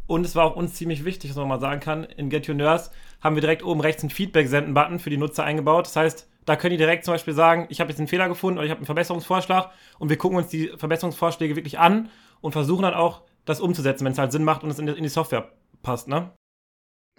Und 0.07 0.25
es 0.25 0.35
war 0.35 0.43
auch 0.43 0.57
uns 0.57 0.73
ziemlich 0.73 1.05
wichtig, 1.05 1.29
was 1.29 1.37
man 1.37 1.47
mal 1.47 1.61
sagen 1.61 1.79
kann, 1.79 2.03
in 2.03 2.29
Get 2.29 2.49
Your 2.49 2.55
Nurse 2.55 2.91
haben 3.21 3.35
wir 3.35 3.41
direkt 3.41 3.63
oben 3.63 3.79
rechts 3.79 4.03
einen 4.03 4.09
Feedback-Senden-Button 4.09 4.99
für 4.99 5.09
die 5.09 5.15
Nutzer 5.15 5.45
eingebaut. 5.45 5.85
Das 5.85 5.95
heißt, 5.95 6.27
da 6.43 6.57
können 6.57 6.71
die 6.71 6.77
direkt 6.77 7.05
zum 7.05 7.13
Beispiel 7.13 7.33
sagen, 7.33 7.67
ich 7.69 7.79
habe 7.79 7.89
jetzt 7.91 7.99
einen 7.99 8.09
Fehler 8.09 8.27
gefunden 8.27 8.57
oder 8.57 8.65
ich 8.65 8.71
habe 8.71 8.79
einen 8.79 8.87
Verbesserungsvorschlag 8.87 9.71
und 9.99 10.09
wir 10.09 10.17
gucken 10.17 10.37
uns 10.37 10.49
die 10.49 10.67
Verbesserungsvorschläge 10.75 11.55
wirklich 11.55 11.79
an 11.79 12.09
und 12.41 12.51
versuchen 12.51 12.81
dann 12.81 12.93
auch, 12.93 13.21
das 13.45 13.61
umzusetzen, 13.61 14.03
wenn 14.03 14.11
es 14.11 14.17
halt 14.17 14.33
Sinn 14.33 14.43
macht 14.43 14.63
und 14.63 14.69
es 14.69 14.79
in 14.79 14.85
die, 14.85 14.91
in 14.91 15.03
die 15.03 15.09
Software 15.09 15.49
passt, 15.81 16.09
ne? 16.09 16.31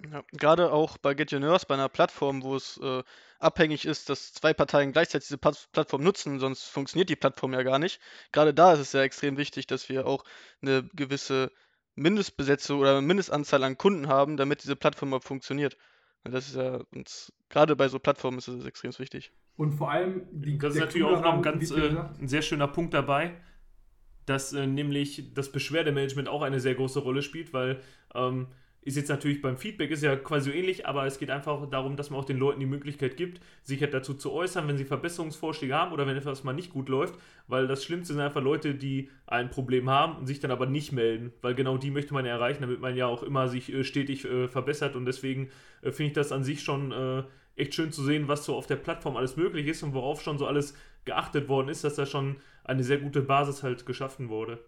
Ja, 0.09 0.23
gerade 0.31 0.71
auch 0.71 0.97
bei 0.97 1.13
Get 1.13 1.31
Your 1.31 1.39
Nurse, 1.39 1.65
bei 1.67 1.75
einer 1.75 1.89
Plattform, 1.89 2.43
wo 2.43 2.55
es 2.55 2.77
äh, 2.77 3.03
abhängig 3.39 3.85
ist, 3.85 4.09
dass 4.09 4.33
zwei 4.33 4.53
Parteien 4.53 4.91
gleichzeitig 4.91 5.27
diese 5.27 5.37
Plattform 5.37 6.03
nutzen, 6.03 6.39
sonst 6.39 6.63
funktioniert 6.65 7.09
die 7.09 7.15
Plattform 7.15 7.53
ja 7.53 7.63
gar 7.63 7.79
nicht. 7.79 7.99
Gerade 8.31 8.53
da 8.53 8.73
ist 8.73 8.79
es 8.79 8.93
ja 8.93 9.01
extrem 9.01 9.37
wichtig, 9.37 9.67
dass 9.67 9.89
wir 9.89 10.07
auch 10.07 10.23
eine 10.61 10.83
gewisse 10.93 11.51
Mindestbesetzung 11.95 12.79
oder 12.79 12.91
eine 12.91 13.01
Mindestanzahl 13.01 13.63
an 13.63 13.77
Kunden 13.77 14.07
haben, 14.07 14.37
damit 14.37 14.63
diese 14.63 14.75
Plattform 14.75 15.09
überhaupt 15.09 15.27
funktioniert. 15.27 15.77
Und 16.23 16.33
das 16.33 16.47
ist 16.47 16.55
ja 16.55 16.81
uns, 16.93 17.33
gerade 17.49 17.75
bei 17.75 17.87
so 17.87 17.99
Plattformen 17.99 18.37
ist 18.37 18.47
das 18.47 18.65
extrem 18.65 18.97
wichtig. 18.97 19.31
Und 19.57 19.73
vor 19.73 19.91
allem 19.91 20.23
die 20.31 20.57
Das 20.57 20.75
ist 20.75 20.79
natürlich 20.79 21.05
auch 21.05 21.21
noch 21.21 21.33
ein 21.33 21.41
ganz 21.41 21.71
äh, 21.71 21.89
ein 22.19 22.27
sehr 22.27 22.41
schöner 22.41 22.67
Punkt 22.67 22.93
dabei, 22.93 23.35
dass 24.25 24.53
äh, 24.53 24.65
nämlich 24.67 25.33
das 25.33 25.51
Beschwerdemanagement 25.51 26.27
auch 26.27 26.41
eine 26.41 26.59
sehr 26.59 26.75
große 26.75 26.99
Rolle 26.99 27.21
spielt, 27.21 27.53
weil 27.53 27.81
ähm, 28.15 28.47
ist 28.83 28.97
jetzt 28.97 29.09
natürlich 29.09 29.41
beim 29.41 29.57
Feedback 29.57 29.91
ist 29.91 30.01
ja 30.01 30.15
quasi 30.15 30.51
ähnlich, 30.51 30.87
aber 30.87 31.05
es 31.05 31.19
geht 31.19 31.29
einfach 31.29 31.69
darum, 31.69 31.95
dass 31.95 32.09
man 32.09 32.19
auch 32.19 32.25
den 32.25 32.37
Leuten 32.37 32.59
die 32.59 32.65
Möglichkeit 32.65 33.15
gibt, 33.15 33.39
sich 33.61 33.81
halt 33.81 33.93
dazu 33.93 34.15
zu 34.15 34.31
äußern, 34.31 34.67
wenn 34.67 34.77
sie 34.77 34.85
Verbesserungsvorschläge 34.85 35.75
haben 35.75 35.91
oder 35.91 36.07
wenn 36.07 36.17
etwas 36.17 36.43
mal 36.43 36.53
nicht 36.53 36.71
gut 36.71 36.89
läuft, 36.89 37.15
weil 37.47 37.67
das 37.67 37.83
Schlimmste 37.83 38.13
sind 38.13 38.23
einfach 38.23 38.41
Leute, 38.41 38.73
die 38.73 39.09
ein 39.27 39.51
Problem 39.51 39.87
haben 39.89 40.17
und 40.17 40.25
sich 40.25 40.39
dann 40.39 40.49
aber 40.49 40.65
nicht 40.65 40.91
melden, 40.93 41.31
weil 41.41 41.53
genau 41.53 41.77
die 41.77 41.91
möchte 41.91 42.15
man 42.15 42.25
ja 42.25 42.31
erreichen, 42.31 42.61
damit 42.61 42.79
man 42.79 42.95
ja 42.95 43.05
auch 43.05 43.21
immer 43.21 43.47
sich 43.49 43.71
äh, 43.71 43.83
stetig 43.83 44.25
äh, 44.25 44.47
verbessert 44.47 44.95
und 44.95 45.05
deswegen 45.05 45.49
äh, 45.83 45.91
finde 45.91 46.07
ich 46.07 46.13
das 46.13 46.31
an 46.31 46.43
sich 46.43 46.63
schon 46.63 46.91
echt 47.55 47.75
schön 47.75 47.91
zu 47.91 48.03
sehen, 48.03 48.27
was 48.27 48.45
so 48.45 48.55
auf 48.55 48.65
der 48.65 48.77
Plattform 48.77 49.17
alles 49.17 49.37
möglich 49.37 49.67
ist 49.67 49.83
und 49.83 49.93
worauf 49.93 50.21
schon 50.21 50.37
so 50.37 50.47
alles 50.47 50.75
geachtet 51.05 51.49
worden 51.49 51.69
ist, 51.69 51.83
dass 51.83 51.95
da 51.95 52.05
schon 52.05 52.37
eine 52.63 52.83
sehr 52.83 52.97
gute 52.97 53.21
Basis 53.21 53.61
halt 53.61 53.85
geschaffen 53.85 54.29
wurde. 54.29 54.59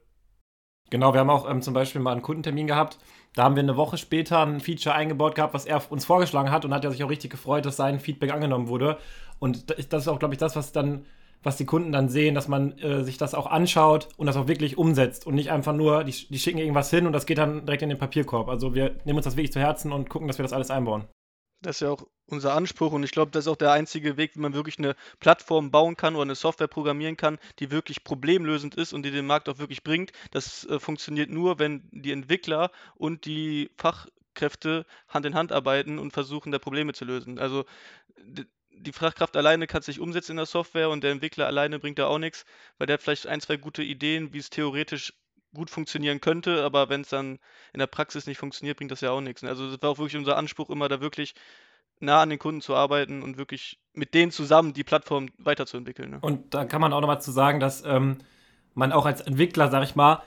Genau, 0.89 1.13
wir 1.13 1.21
haben 1.21 1.29
auch 1.29 1.49
ähm, 1.49 1.61
zum 1.61 1.73
Beispiel 1.73 2.01
mal 2.01 2.11
einen 2.11 2.21
Kundentermin 2.21 2.67
gehabt. 2.67 2.99
Da 3.35 3.43
haben 3.43 3.55
wir 3.55 3.63
eine 3.63 3.77
Woche 3.77 3.97
später 3.97 4.45
ein 4.45 4.59
Feature 4.59 4.93
eingebaut 4.93 5.35
gehabt, 5.35 5.53
was 5.53 5.65
er 5.65 5.81
uns 5.91 6.05
vorgeschlagen 6.05 6.51
hat 6.51 6.65
und 6.65 6.73
hat 6.73 6.85
er 6.85 6.91
sich 6.91 7.03
auch 7.03 7.09
richtig 7.09 7.31
gefreut, 7.31 7.65
dass 7.65 7.77
sein 7.77 7.99
Feedback 7.99 8.31
angenommen 8.31 8.67
wurde. 8.67 8.97
Und 9.39 9.69
das 9.69 10.03
ist 10.03 10.07
auch, 10.07 10.19
glaube 10.19 10.35
ich, 10.35 10.37
das, 10.37 10.55
was 10.55 10.71
dann, 10.71 11.05
was 11.41 11.57
die 11.57 11.65
Kunden 11.65 11.91
dann 11.91 12.09
sehen, 12.09 12.35
dass 12.35 12.47
man 12.47 12.77
äh, 12.77 13.03
sich 13.03 13.17
das 13.17 13.33
auch 13.33 13.47
anschaut 13.47 14.09
und 14.17 14.27
das 14.27 14.37
auch 14.37 14.47
wirklich 14.47 14.77
umsetzt 14.77 15.25
und 15.25 15.33
nicht 15.35 15.51
einfach 15.51 15.73
nur, 15.73 16.03
die, 16.03 16.11
die 16.29 16.39
schicken 16.39 16.59
irgendwas 16.59 16.91
hin 16.91 17.07
und 17.07 17.13
das 17.13 17.25
geht 17.25 17.39
dann 17.39 17.65
direkt 17.65 17.81
in 17.81 17.89
den 17.89 17.97
Papierkorb. 17.97 18.49
Also 18.49 18.75
wir 18.75 18.95
nehmen 19.03 19.17
uns 19.17 19.25
das 19.25 19.35
wirklich 19.35 19.51
zu 19.51 19.59
Herzen 19.59 19.91
und 19.91 20.09
gucken, 20.09 20.27
dass 20.27 20.37
wir 20.37 20.43
das 20.43 20.53
alles 20.53 20.69
einbauen. 20.69 21.05
Das 21.63 21.77
ist 21.77 21.81
ja 21.81 21.89
auch 21.89 22.05
unser 22.27 22.53
Anspruch 22.53 22.91
und 22.91 23.03
ich 23.03 23.11
glaube, 23.11 23.31
das 23.31 23.45
ist 23.45 23.47
auch 23.47 23.55
der 23.57 23.71
einzige 23.71 24.17
Weg, 24.17 24.35
wie 24.35 24.39
man 24.39 24.53
wirklich 24.53 24.77
eine 24.77 24.95
Plattform 25.19 25.71
bauen 25.71 25.95
kann 25.95 26.15
oder 26.15 26.23
eine 26.23 26.35
Software 26.35 26.67
programmieren 26.67 27.15
kann, 27.17 27.39
die 27.59 27.71
wirklich 27.71 28.03
problemlösend 28.03 28.75
ist 28.75 28.91
und 28.93 29.03
die 29.03 29.11
den 29.11 29.25
Markt 29.25 29.47
auch 29.47 29.59
wirklich 29.59 29.83
bringt. 29.83 30.11
Das 30.31 30.65
äh, 30.65 30.79
funktioniert 30.79 31.29
nur, 31.29 31.59
wenn 31.59 31.87
die 31.91 32.11
Entwickler 32.11 32.69
und 32.95 33.25
die 33.25 33.71
Fachkräfte 33.77 34.85
Hand 35.07 35.25
in 35.25 35.35
Hand 35.35 35.51
arbeiten 35.53 35.99
und 35.99 36.11
versuchen, 36.11 36.51
da 36.51 36.59
Probleme 36.59 36.93
zu 36.93 37.05
lösen. 37.05 37.39
Also 37.39 37.65
die 38.75 38.91
Fachkraft 38.91 39.37
alleine 39.37 39.65
kann 39.65 39.81
sich 39.83 39.99
umsetzen 39.99 40.31
in 40.31 40.37
der 40.37 40.45
Software 40.45 40.89
und 40.89 41.03
der 41.03 41.11
Entwickler 41.11 41.47
alleine 41.47 41.79
bringt 41.79 41.99
da 41.99 42.07
auch 42.07 42.19
nichts, 42.19 42.45
weil 42.77 42.87
der 42.87 42.95
hat 42.95 43.03
vielleicht 43.03 43.27
ein, 43.27 43.39
zwei 43.39 43.55
gute 43.55 43.83
Ideen, 43.83 44.33
wie 44.33 44.39
es 44.39 44.49
theoretisch 44.49 45.13
gut 45.53 45.69
funktionieren 45.69 46.21
könnte, 46.21 46.63
aber 46.63 46.89
wenn 46.89 47.01
es 47.01 47.09
dann 47.09 47.39
in 47.73 47.79
der 47.79 47.87
Praxis 47.87 48.27
nicht 48.27 48.37
funktioniert, 48.37 48.77
bringt 48.77 48.91
das 48.91 49.01
ja 49.01 49.11
auch 49.11 49.21
nichts. 49.21 49.43
Ne? 49.43 49.49
Also 49.49 49.69
das 49.69 49.81
war 49.81 49.91
auch 49.91 49.97
wirklich 49.97 50.17
unser 50.17 50.37
Anspruch, 50.37 50.69
immer 50.69 50.89
da 50.89 51.01
wirklich 51.01 51.35
nah 51.99 52.21
an 52.21 52.29
den 52.29 52.39
Kunden 52.39 52.61
zu 52.61 52.75
arbeiten 52.75 53.23
und 53.23 53.37
wirklich 53.37 53.79
mit 53.93 54.13
denen 54.13 54.31
zusammen 54.31 54.73
die 54.73 54.83
Plattform 54.83 55.29
weiterzuentwickeln. 55.37 56.11
Ne? 56.11 56.17
Und 56.21 56.53
da 56.53 56.65
kann 56.65 56.81
man 56.81 56.91
auch 56.93 57.01
noch 57.01 57.07
mal 57.07 57.19
zu 57.19 57.31
sagen, 57.31 57.59
dass 57.59 57.83
ähm, 57.85 58.17
man 58.73 58.91
auch 58.91 59.05
als 59.05 59.21
Entwickler, 59.21 59.69
sag 59.69 59.83
ich 59.83 59.95
mal, 59.95 60.23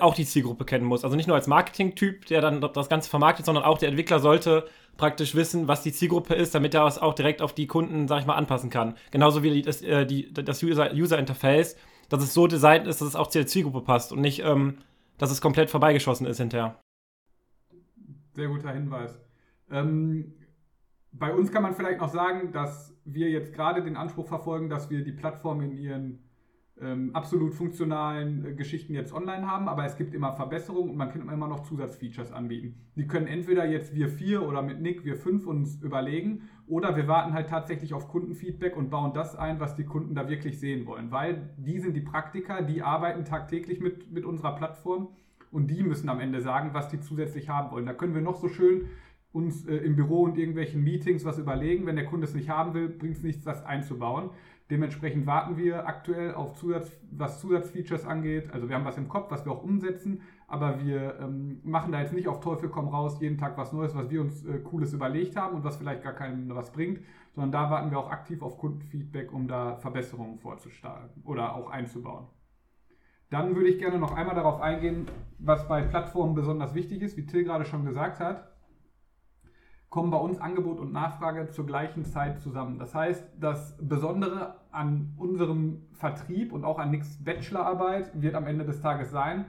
auch 0.00 0.14
die 0.14 0.24
Zielgruppe 0.24 0.64
kennen 0.64 0.84
muss. 0.84 1.04
Also 1.04 1.16
nicht 1.16 1.26
nur 1.26 1.36
als 1.36 1.46
Marketing-Typ, 1.46 2.26
der 2.26 2.40
dann 2.40 2.60
das 2.60 2.88
Ganze 2.88 3.10
vermarktet, 3.10 3.44
sondern 3.44 3.64
auch 3.64 3.78
der 3.78 3.88
Entwickler 3.88 4.20
sollte 4.20 4.68
praktisch 4.96 5.34
wissen, 5.34 5.68
was 5.68 5.82
die 5.82 5.92
Zielgruppe 5.92 6.34
ist, 6.34 6.54
damit 6.54 6.74
er 6.74 6.86
es 6.86 6.98
auch 6.98 7.14
direkt 7.14 7.42
auf 7.42 7.54
die 7.54 7.66
Kunden, 7.66 8.08
sag 8.08 8.20
ich 8.20 8.26
mal, 8.26 8.36
anpassen 8.36 8.70
kann. 8.70 8.96
Genauso 9.10 9.42
wie 9.42 9.62
das, 9.62 9.82
äh, 9.82 10.06
die, 10.06 10.32
das 10.32 10.62
User-Interface, 10.62 11.76
dass 12.12 12.22
es 12.22 12.34
so 12.34 12.46
designt 12.46 12.86
ist, 12.86 13.00
dass 13.00 13.08
es 13.08 13.16
auch 13.16 13.28
zu 13.28 13.38
der 13.38 13.46
Zielgruppe 13.46 13.80
passt 13.80 14.12
und 14.12 14.20
nicht, 14.20 14.44
ähm, 14.44 14.78
dass 15.16 15.30
es 15.30 15.40
komplett 15.40 15.70
vorbeigeschossen 15.70 16.26
ist 16.26 16.36
hinterher. 16.36 16.78
Sehr 18.34 18.48
guter 18.48 18.70
Hinweis. 18.70 19.18
Ähm, 19.70 20.34
bei 21.12 21.34
uns 21.34 21.50
kann 21.50 21.62
man 21.62 21.74
vielleicht 21.74 22.00
noch 22.00 22.10
sagen, 22.10 22.52
dass 22.52 22.94
wir 23.06 23.30
jetzt 23.30 23.54
gerade 23.54 23.82
den 23.82 23.96
Anspruch 23.96 24.26
verfolgen, 24.26 24.68
dass 24.68 24.90
wir 24.90 25.02
die 25.02 25.12
Plattform 25.12 25.62
in 25.62 25.72
ihren 25.72 26.18
ähm, 26.82 27.14
absolut 27.14 27.54
funktionalen 27.54 28.44
äh, 28.44 28.52
Geschichten 28.54 28.94
jetzt 28.94 29.12
online 29.12 29.46
haben, 29.46 29.68
aber 29.68 29.84
es 29.84 29.96
gibt 29.96 30.14
immer 30.14 30.32
Verbesserungen 30.32 30.90
und 30.90 30.96
man 30.96 31.10
kann 31.10 31.28
immer 31.28 31.46
noch 31.46 31.60
Zusatzfeatures 31.60 32.32
anbieten. 32.32 32.74
Die 32.96 33.06
können 33.06 33.26
entweder 33.26 33.64
jetzt 33.66 33.94
wir 33.94 34.08
vier 34.08 34.42
oder 34.42 34.62
mit 34.62 34.80
Nick 34.80 35.04
wir 35.04 35.16
fünf 35.16 35.46
uns 35.46 35.80
überlegen 35.82 36.48
oder 36.66 36.96
wir 36.96 37.08
warten 37.08 37.32
halt 37.32 37.48
tatsächlich 37.48 37.94
auf 37.94 38.08
Kundenfeedback 38.08 38.76
und 38.76 38.90
bauen 38.90 39.12
das 39.14 39.36
ein, 39.36 39.60
was 39.60 39.76
die 39.76 39.84
Kunden 39.84 40.14
da 40.14 40.28
wirklich 40.28 40.58
sehen 40.58 40.86
wollen, 40.86 41.10
weil 41.10 41.50
die 41.56 41.78
sind 41.78 41.94
die 41.94 42.00
Praktiker, 42.00 42.62
die 42.62 42.82
arbeiten 42.82 43.24
tagtäglich 43.24 43.80
mit, 43.80 44.10
mit 44.10 44.24
unserer 44.24 44.56
Plattform 44.56 45.08
und 45.50 45.68
die 45.68 45.82
müssen 45.82 46.08
am 46.08 46.18
Ende 46.18 46.40
sagen, 46.40 46.70
was 46.72 46.88
die 46.88 47.00
zusätzlich 47.00 47.48
haben 47.48 47.70
wollen. 47.70 47.86
Da 47.86 47.94
können 47.94 48.14
wir 48.14 48.22
noch 48.22 48.36
so 48.36 48.48
schön 48.48 48.88
uns 49.32 49.66
äh, 49.66 49.76
im 49.76 49.96
Büro 49.96 50.22
und 50.22 50.38
irgendwelchen 50.38 50.82
Meetings 50.82 51.24
was 51.24 51.38
überlegen. 51.38 51.86
Wenn 51.86 51.96
der 51.96 52.04
Kunde 52.04 52.26
es 52.26 52.34
nicht 52.34 52.48
haben 52.48 52.74
will, 52.74 52.88
bringt 52.88 53.16
es 53.16 53.22
nichts, 53.22 53.44
das 53.44 53.64
einzubauen. 53.64 54.30
Dementsprechend 54.72 55.26
warten 55.26 55.58
wir 55.58 55.86
aktuell 55.86 56.34
auf 56.34 56.54
Zusatz, 56.54 56.90
was 57.10 57.42
Zusatzfeatures 57.42 58.06
angeht. 58.06 58.48
Also 58.54 58.70
wir 58.70 58.74
haben 58.74 58.86
was 58.86 58.96
im 58.96 59.06
Kopf, 59.06 59.30
was 59.30 59.44
wir 59.44 59.52
auch 59.52 59.62
umsetzen, 59.62 60.22
aber 60.48 60.82
wir 60.82 61.18
ähm, 61.20 61.60
machen 61.62 61.92
da 61.92 62.00
jetzt 62.00 62.14
nicht 62.14 62.26
auf 62.26 62.40
Teufel 62.40 62.70
komm 62.70 62.88
raus 62.88 63.20
jeden 63.20 63.36
Tag 63.36 63.58
was 63.58 63.74
Neues, 63.74 63.94
was 63.94 64.08
wir 64.08 64.22
uns 64.22 64.46
äh, 64.46 64.60
Cooles 64.60 64.94
überlegt 64.94 65.36
haben 65.36 65.56
und 65.56 65.64
was 65.64 65.76
vielleicht 65.76 66.02
gar 66.02 66.14
keinem 66.14 66.48
was 66.54 66.72
bringt, 66.72 67.00
sondern 67.32 67.52
da 67.52 67.70
warten 67.70 67.90
wir 67.90 67.98
auch 67.98 68.10
aktiv 68.10 68.40
auf 68.40 68.56
Kundenfeedback, 68.56 69.30
um 69.34 69.46
da 69.46 69.76
Verbesserungen 69.76 70.38
vorzustarten 70.38 71.22
oder 71.24 71.54
auch 71.54 71.68
einzubauen. 71.68 72.28
Dann 73.28 73.54
würde 73.54 73.68
ich 73.68 73.78
gerne 73.78 73.98
noch 73.98 74.16
einmal 74.16 74.34
darauf 74.34 74.62
eingehen, 74.62 75.06
was 75.38 75.68
bei 75.68 75.82
Plattformen 75.82 76.34
besonders 76.34 76.74
wichtig 76.74 77.02
ist, 77.02 77.18
wie 77.18 77.26
Till 77.26 77.44
gerade 77.44 77.66
schon 77.66 77.84
gesagt 77.84 78.20
hat 78.20 78.51
kommen 79.92 80.10
bei 80.10 80.16
uns 80.16 80.40
Angebot 80.40 80.80
und 80.80 80.90
Nachfrage 80.90 81.50
zur 81.50 81.66
gleichen 81.66 82.06
Zeit 82.06 82.40
zusammen. 82.40 82.78
Das 82.78 82.94
heißt, 82.94 83.24
das 83.38 83.76
Besondere 83.78 84.54
an 84.70 85.12
unserem 85.18 85.82
Vertrieb 85.92 86.54
und 86.54 86.64
auch 86.64 86.78
an 86.78 86.90
Nix 86.90 87.22
Bachelorarbeit 87.22 88.10
wird 88.14 88.34
am 88.34 88.46
Ende 88.46 88.64
des 88.64 88.80
Tages 88.80 89.10
sein, 89.10 89.44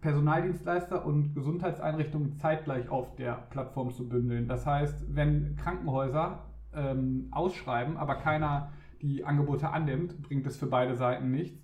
Personaldienstleister 0.00 1.06
und 1.06 1.34
Gesundheitseinrichtungen 1.34 2.34
zeitgleich 2.34 2.88
auf 2.88 3.14
der 3.14 3.46
Plattform 3.50 3.92
zu 3.92 4.08
bündeln. 4.08 4.48
Das 4.48 4.66
heißt, 4.66 5.14
wenn 5.14 5.54
Krankenhäuser 5.54 6.40
ähm, 6.74 7.28
ausschreiben, 7.30 7.96
aber 7.96 8.16
keiner 8.16 8.72
die 9.02 9.24
Angebote 9.24 9.70
annimmt, 9.70 10.20
bringt 10.22 10.48
es 10.48 10.56
für 10.56 10.66
beide 10.66 10.96
Seiten 10.96 11.30
nichts. 11.30 11.63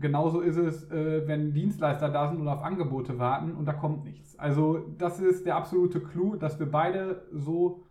Genauso 0.00 0.40
ist 0.40 0.56
es, 0.56 0.90
äh, 0.90 1.26
wenn 1.26 1.52
Dienstleister 1.52 2.08
da 2.08 2.28
sind 2.28 2.40
und 2.40 2.48
auf 2.48 2.62
Angebote 2.62 3.18
warten 3.18 3.52
und 3.52 3.66
da 3.66 3.72
kommt 3.72 4.04
nichts. 4.04 4.38
Also 4.38 4.78
das 4.98 5.20
ist 5.20 5.46
der 5.46 5.56
absolute 5.56 6.00
Clou, 6.00 6.36
dass 6.36 6.58
wir 6.58 6.70
beide 6.70 7.22
so 7.32 7.84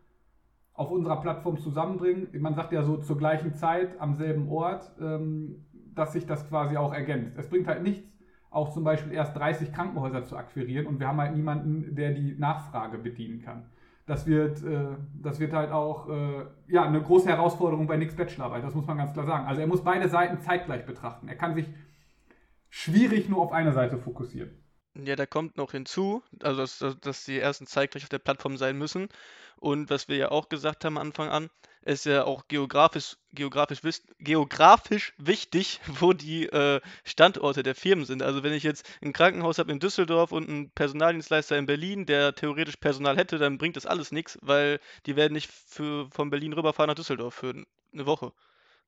auf 0.74 0.92
unserer 0.92 1.20
Plattform 1.20 1.58
zusammenbringen. 1.58 2.30
Man 2.40 2.56
sagt 2.56 2.72
ja 2.72 2.84
so 2.84 2.98
zur 2.98 3.18
gleichen 3.18 3.54
Zeit 3.54 4.00
am 4.00 4.16
selben 4.16 4.50
Ort, 4.50 4.92
ähm, 5.00 5.66
dass 5.94 6.14
sich 6.14 6.26
das 6.26 6.48
quasi 6.48 6.78
auch 6.78 6.94
ergänzt. 6.94 7.38
Es 7.38 7.50
bringt 7.50 7.68
halt 7.68 7.84
nichts, 7.84 8.10
auch 8.50 8.72
zum 8.72 8.84
Beispiel 8.84 9.12
erst 9.12 9.36
30 9.36 9.74
Krankenhäuser 9.74 10.24
zu 10.24 10.38
akquirieren 10.38 10.88
und 10.88 11.00
wir 11.00 11.08
haben 11.08 11.20
halt 11.20 11.36
niemanden, 11.36 11.96
der 11.96 12.14
die 12.14 12.36
Nachfrage 12.38 12.98
bedienen 12.98 13.42
kann. 13.42 13.66
Das 14.06 14.26
wird, 14.26 14.64
äh, 14.64 14.96
das 15.22 15.40
wird 15.40 15.54
halt 15.54 15.72
auch 15.72 16.10
äh, 16.10 16.46
ja, 16.68 16.84
eine 16.84 17.02
große 17.02 17.28
Herausforderung 17.30 17.86
bei 17.86 17.98
Nix 17.98 18.16
Bachelorarbeit, 18.16 18.64
das 18.64 18.74
muss 18.74 18.88
man 18.88 18.98
ganz 18.98 19.14
klar 19.14 19.26
sagen. 19.26 19.46
Also 19.46 19.62
er 19.62 19.68
muss 19.68 19.84
beide 19.84 20.08
Seiten 20.08 20.40
zeitgleich 20.40 20.86
betrachten. 20.86 21.28
Er 21.28 21.36
kann 21.36 21.54
sich 21.54 21.70
schwierig 22.70 23.30
nur 23.30 23.42
auf 23.42 23.52
eine 23.52 23.74
Seite 23.74 23.98
fokussieren. 23.98 24.64
Ja, 24.96 25.16
da 25.16 25.26
kommt 25.26 25.58
noch 25.58 25.72
hinzu, 25.72 26.24
also 26.42 26.62
dass, 26.62 27.00
dass 27.02 27.26
die 27.26 27.40
ersten 27.40 27.68
zeitgleich 27.68 28.04
auf 28.04 28.10
der 28.10 28.20
Plattform 28.20 28.58
sein 28.58 28.78
müssen. 28.78 29.08
Und 29.58 29.90
was 29.90 30.08
wir 30.08 30.18
ja 30.18 30.32
auch 30.32 30.50
gesagt 30.50 30.86
haben 30.86 30.98
am 30.98 31.08
Anfang 31.08 31.30
an, 31.30 31.50
ist 31.84 32.06
ja 32.06 32.26
auch 32.26 32.48
geografisch, 32.48 33.18
geografisch, 33.34 33.82
geografisch 34.20 35.14
wichtig, 35.18 35.80
wo 36.00 36.14
die 36.14 36.46
äh, 36.46 36.82
Standorte 37.04 37.64
der 37.64 37.76
Firmen 37.76 38.06
sind. 38.06 38.22
Also 38.22 38.44
wenn 38.44 38.54
ich 38.54 38.64
jetzt 38.64 38.88
ein 39.02 39.14
Krankenhaus 39.14 39.60
habe 39.60 39.72
in 39.72 39.80
Düsseldorf 39.80 40.32
und 40.32 40.50
einen 40.50 40.72
Personaldienstleister 40.72 41.58
in 41.58 41.66
Berlin, 41.66 42.06
der 42.06 42.36
theoretisch 42.36 42.78
Personal 42.78 43.18
hätte, 43.18 43.38
dann 43.38 43.58
bringt 43.58 43.76
das 43.76 43.86
alles 43.86 44.12
nichts, 44.12 44.38
weil 44.42 44.80
die 45.06 45.16
werden 45.16 45.34
nicht 45.34 45.50
für, 45.52 46.10
von 46.12 46.30
Berlin 46.30 46.54
rüberfahren 46.54 46.90
nach 46.90 46.96
Düsseldorf 46.96 47.36
für 47.36 47.54
eine 47.94 48.06
Woche. 48.06 48.34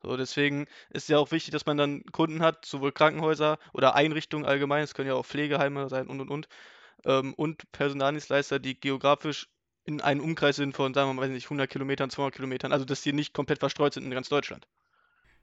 So, 0.04 0.18
deswegen 0.18 0.66
ist 0.90 1.10
ja 1.10 1.18
auch 1.20 1.32
wichtig, 1.32 1.52
dass 1.52 1.66
man 1.66 1.78
dann 1.78 2.04
Kunden 2.12 2.42
hat, 2.42 2.66
sowohl 2.66 2.92
Krankenhäuser 2.92 3.58
oder 3.74 3.96
Einrichtungen 3.96 4.46
allgemein, 4.46 4.84
es 4.84 4.94
können 4.94 5.08
ja 5.08 5.14
auch 5.16 5.26
Pflegeheime 5.26 5.90
sein 5.90 6.08
und 6.08 6.22
und 6.22 6.30
und, 6.30 6.48
ähm, 7.06 7.34
und 7.36 7.72
Personaldienstleister, 7.72 8.60
die 8.60 8.80
geografisch 8.80 9.48
in 9.84 10.02
einem 10.02 10.22
Umkreis 10.22 10.56
sind 10.56 10.76
von, 10.76 10.94
sagen 10.94 11.10
wir 11.10 11.14
mal, 11.14 11.24
weiß 11.24 11.32
nicht, 11.32 11.46
100 11.46 11.70
Kilometern, 11.70 12.10
200 12.10 12.36
Kilometern, 12.36 12.72
also 12.72 12.86
dass 12.86 13.02
die 13.02 13.14
nicht 13.14 13.34
komplett 13.34 13.60
verstreut 13.60 13.94
sind 13.94 14.06
in 14.06 14.12
ganz 14.12 14.30
Deutschland. 14.30 14.68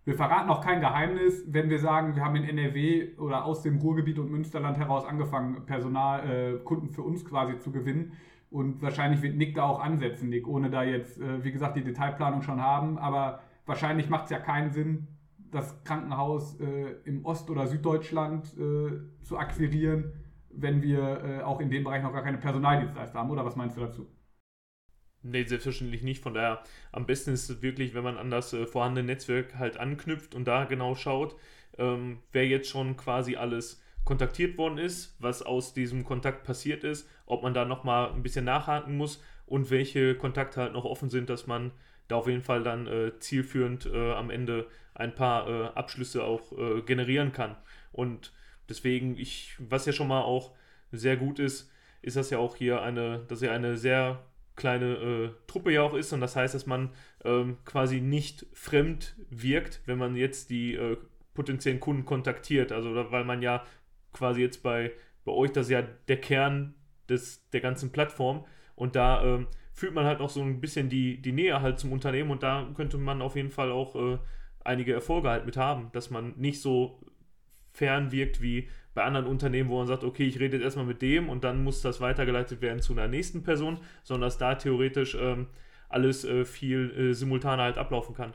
Wir 0.05 0.15
verraten 0.15 0.49
auch 0.49 0.65
kein 0.65 0.81
Geheimnis, 0.81 1.45
wenn 1.49 1.69
wir 1.69 1.79
sagen, 1.81 2.17
wir 2.17 2.25
haben 2.25 2.37
in 2.37 2.45
NRW 2.45 3.17
oder 3.19 3.45
aus 3.45 3.62
dem 3.62 3.79
Ruhrgebiet 3.79 4.19
und 4.19 4.31
Münsterland 4.31 4.79
heraus 4.79 5.05
angefangen, 5.05 5.67
Personal, 5.67 6.31
äh, 6.31 6.59
Kunden 6.65 6.88
für 6.88 7.03
uns 7.03 7.25
quasi 7.25 7.59
zu 7.59 7.73
gewinnen. 7.73 8.17
Und 8.50 8.81
wahrscheinlich 8.81 9.21
wird 9.21 9.37
Nick 9.37 9.55
da 9.55 9.65
auch 9.65 9.81
ansetzen, 9.81 10.31
Nick, 10.31 10.49
ohne 10.49 10.71
da 10.71 10.83
jetzt, 10.83 11.21
äh, 11.21 11.45
wie 11.45 11.53
gesagt, 11.53 11.77
die 11.77 11.85
Detailplanung 11.85 12.41
schon 12.41 12.62
haben. 12.62 12.97
Aber 12.97 13.43
wahrscheinlich 13.69 14.09
macht 14.09 14.25
es 14.25 14.31
ja 14.31 14.41
keinen 14.41 14.73
Sinn, 14.73 15.07
das 15.51 15.83
Krankenhaus 15.85 16.59
äh, 16.61 16.97
im 17.05 17.25
Ost- 17.25 17.49
oder 17.51 17.67
Süddeutschland 17.67 18.47
äh, 18.59 19.23
zu 19.23 19.39
akquirieren, 19.39 20.13
wenn 20.51 20.83
wir 20.83 21.25
äh, 21.25 21.43
auch 21.43 21.61
in 21.61 21.71
dem 21.71 21.85
Bereich 21.85 22.03
noch 22.03 22.13
gar 22.13 22.23
keine 22.23 22.39
Personaldienstleister 22.39 23.19
haben. 23.19 23.31
Oder 23.31 23.45
was 23.45 23.57
meinst 23.57 23.77
du 23.77 23.81
dazu? 23.83 24.07
Nee, 25.23 25.45
selbstverständlich 25.45 26.03
nicht. 26.03 26.23
Von 26.23 26.35
daher, 26.35 26.63
am 26.93 27.07
besten 27.07 27.33
ist 27.33 27.49
es 27.49 27.63
wirklich, 27.63 27.95
wenn 27.95 28.05
man 28.05 28.19
an 28.19 28.31
das 28.31 28.53
äh, 28.53 28.67
vorhandene 28.67 29.07
Netzwerk 29.07 29.59
halt 29.59 29.79
anknüpft 29.79 30.35
und 30.35 30.47
da 30.47 30.65
genau 30.65 30.95
schaut, 30.95 31.37
ähm, 31.77 32.19
wer 32.33 32.47
jetzt 32.47 32.69
schon 32.69 32.97
quasi 32.97 33.37
alles 33.37 33.83
kontaktiert 34.05 34.57
worden 34.57 34.79
ist, 34.79 35.17
was 35.21 35.43
aus 35.43 35.75
diesem 35.75 36.05
Kontakt 36.05 36.45
passiert 36.45 36.85
ist, 36.85 37.09
ob 37.27 37.43
man 37.43 37.53
da 37.53 37.65
nochmal 37.65 38.13
ein 38.13 38.23
bisschen 38.23 38.45
nachhaken 38.45 38.97
muss 38.97 39.23
und 39.45 39.71
welche 39.71 40.15
Kontakte 40.15 40.61
halt 40.61 40.73
noch 40.73 40.85
offen 40.85 41.11
sind, 41.11 41.29
dass 41.29 41.47
man 41.47 41.73
da 42.09 42.17
auf 42.17 42.27
jeden 42.27 42.43
Fall 42.43 42.62
dann 42.62 42.87
äh, 42.87 43.19
zielführend 43.19 43.87
äh, 43.87 44.12
am 44.12 44.31
Ende 44.31 44.67
ein 44.95 45.15
paar 45.15 45.49
äh, 45.49 45.67
Abschlüsse 45.75 46.25
auch 46.25 46.53
äh, 46.53 46.83
generieren 46.83 47.33
kann. 47.33 47.57
Und 47.93 48.33
deswegen, 48.69 49.17
ich, 49.17 49.57
was 49.59 49.87
ja 49.87 49.93
schon 49.93 50.09
mal 50.09 50.23
auch 50.23 50.55
sehr 50.91 51.17
gut 51.17 51.38
ist, 51.38 51.71
ist 52.03 52.17
das 52.17 52.31
ja 52.31 52.38
auch 52.38 52.57
hier 52.57 52.83
eine, 52.83 53.25
dass 53.29 53.41
ja 53.41 53.53
eine 53.53 53.77
sehr 53.77 54.25
kleine 54.57 54.95
äh, 54.95 55.31
Truppe 55.47 55.73
ja 55.73 55.83
auch 55.83 55.95
ist 55.95 56.12
und 56.12 56.21
das 56.21 56.35
heißt, 56.35 56.55
dass 56.55 56.67
man 56.67 56.91
ähm, 57.25 57.59
quasi 57.65 58.00
nicht 58.00 58.47
fremd 58.53 59.15
wirkt, 59.31 59.81
wenn 59.87 59.99
man 59.99 60.17
jetzt 60.17 60.50
die 60.50 60.75
äh, 60.75 60.97
potenziellen 61.35 61.79
Kunden 61.79 62.05
kontaktiert. 62.05 62.73
Also 62.73 62.95
weil 63.12 63.25
man 63.25 63.41
ja 63.41 63.65
quasi 64.12 64.41
jetzt 64.41 64.62
bei, 64.62 64.93
bei 65.25 65.33
euch, 65.33 65.53
das 65.53 65.67
ist 65.67 65.73
ja 65.73 65.83
der 65.83 66.21
Kern 66.21 66.75
des, 67.09 67.49
der 67.50 67.61
ganzen 67.61 67.93
Plattform 67.93 68.45
und 68.75 68.97
da 68.97 69.25
ähm, 69.25 69.47
fühlt 69.78 69.94
man 69.94 70.06
halt 70.06 70.18
noch 70.18 70.28
so 70.28 70.42
ein 70.42 70.61
bisschen 70.61 70.88
die, 70.88 71.23
die 71.23 71.30
Nähe 71.30 71.62
halt 71.62 71.78
zum 71.78 71.92
Unternehmen 71.92 72.32
und 72.32 72.42
da 72.42 72.68
könnte 72.75 72.99
man 72.99 73.23
auf 73.23 73.37
jeden 73.37 73.52
Fall 73.52 73.70
auch 73.70 73.94
äh, 73.94 74.18
einige 74.64 74.92
Erfolge 74.92 75.30
halt 75.30 75.47
mit 75.47 75.56
haben, 75.56 75.90
dass 75.92 76.11
man 76.11 76.35
nicht 76.37 76.61
so 76.61 77.00
fern 77.70 78.11
wirkt 78.11 78.42
wie 78.42 78.68
bei 78.94 79.04
anderen 79.04 79.26
Unternehmen, 79.26 79.70
wo 79.70 79.78
man 79.78 79.87
sagt, 79.87 80.02
okay, 80.02 80.25
ich 80.25 80.40
rede 80.40 80.56
jetzt 80.56 80.64
erstmal 80.64 80.85
mit 80.85 81.00
dem 81.00 81.28
und 81.28 81.44
dann 81.44 81.62
muss 81.62 81.80
das 81.80 82.00
weitergeleitet 82.00 82.61
werden 82.61 82.82
zu 82.82 82.92
einer 82.92 83.06
nächsten 83.06 83.44
Person, 83.44 83.78
sondern 84.02 84.26
dass 84.26 84.37
da 84.38 84.56
theoretisch 84.56 85.16
ähm, 85.20 85.47
alles 85.88 86.25
äh, 86.25 86.44
viel 86.44 86.90
äh, 86.90 87.14
simultaner 87.14 87.62
halt 87.62 87.78
ablaufen 87.78 88.16
kann. 88.16 88.35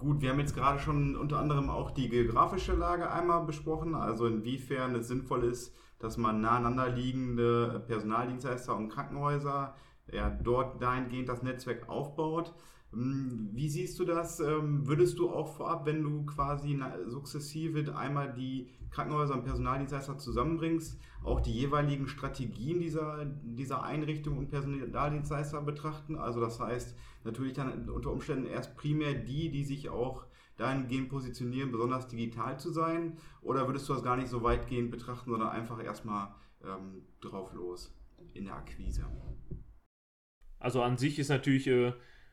Gut, 0.00 0.20
wir 0.22 0.30
haben 0.30 0.40
jetzt 0.40 0.56
gerade 0.56 0.80
schon 0.80 1.14
unter 1.14 1.38
anderem 1.38 1.70
auch 1.70 1.92
die 1.92 2.08
geografische 2.08 2.72
Lage 2.72 3.08
einmal 3.12 3.44
besprochen, 3.44 3.94
also 3.94 4.26
inwiefern 4.26 4.96
es 4.96 5.06
sinnvoll 5.06 5.44
ist, 5.44 5.72
dass 5.98 6.16
man 6.16 6.40
naheinander 6.40 6.88
liegende 6.88 7.82
Personaldienstleister 7.86 8.76
und 8.76 8.88
Krankenhäuser 8.88 9.74
ja, 10.12 10.30
dort 10.30 10.82
dahingehend 10.82 11.28
das 11.28 11.42
Netzwerk 11.42 11.88
aufbaut. 11.88 12.54
Hm, 12.92 13.50
wie 13.52 13.68
siehst 13.68 13.98
du 13.98 14.04
das? 14.04 14.40
Ähm, 14.40 14.86
würdest 14.86 15.18
du 15.18 15.30
auch 15.30 15.48
vorab, 15.56 15.86
wenn 15.86 16.02
du 16.02 16.24
quasi 16.24 16.80
sukzessive 17.06 17.96
einmal 17.96 18.32
die 18.32 18.68
Krankenhäuser 18.90 19.34
und 19.34 19.44
Personaldienstleister 19.44 20.18
zusammenbringst, 20.18 21.00
auch 21.24 21.40
die 21.40 21.52
jeweiligen 21.52 22.06
Strategien 22.08 22.78
dieser, 22.78 23.24
dieser 23.24 23.82
Einrichtung 23.82 24.38
und 24.38 24.48
Personaldienstleister 24.48 25.60
betrachten? 25.62 26.16
Also 26.16 26.40
das 26.40 26.60
heißt 26.60 26.96
natürlich 27.24 27.54
dann 27.54 27.88
unter 27.88 28.12
Umständen 28.12 28.46
erst 28.46 28.76
primär 28.76 29.14
die, 29.14 29.50
die 29.50 29.64
sich 29.64 29.88
auch 29.90 30.25
dahingehend 30.56 31.08
positionieren, 31.08 31.70
besonders 31.70 32.08
digital 32.08 32.58
zu 32.58 32.70
sein? 32.70 33.16
Oder 33.42 33.66
würdest 33.66 33.88
du 33.88 33.94
das 33.94 34.02
gar 34.02 34.16
nicht 34.16 34.28
so 34.28 34.42
weitgehend 34.42 34.90
betrachten, 34.90 35.30
sondern 35.30 35.50
einfach 35.50 35.82
erstmal 35.82 36.34
ähm, 36.64 37.02
drauf 37.20 37.52
los 37.52 37.94
in 38.34 38.44
der 38.44 38.54
Akquise? 38.54 39.04
Also 40.58 40.82
an 40.82 40.96
sich 40.96 41.18
ist 41.18 41.28
natürlich, 41.28 41.66
äh, 41.66 41.92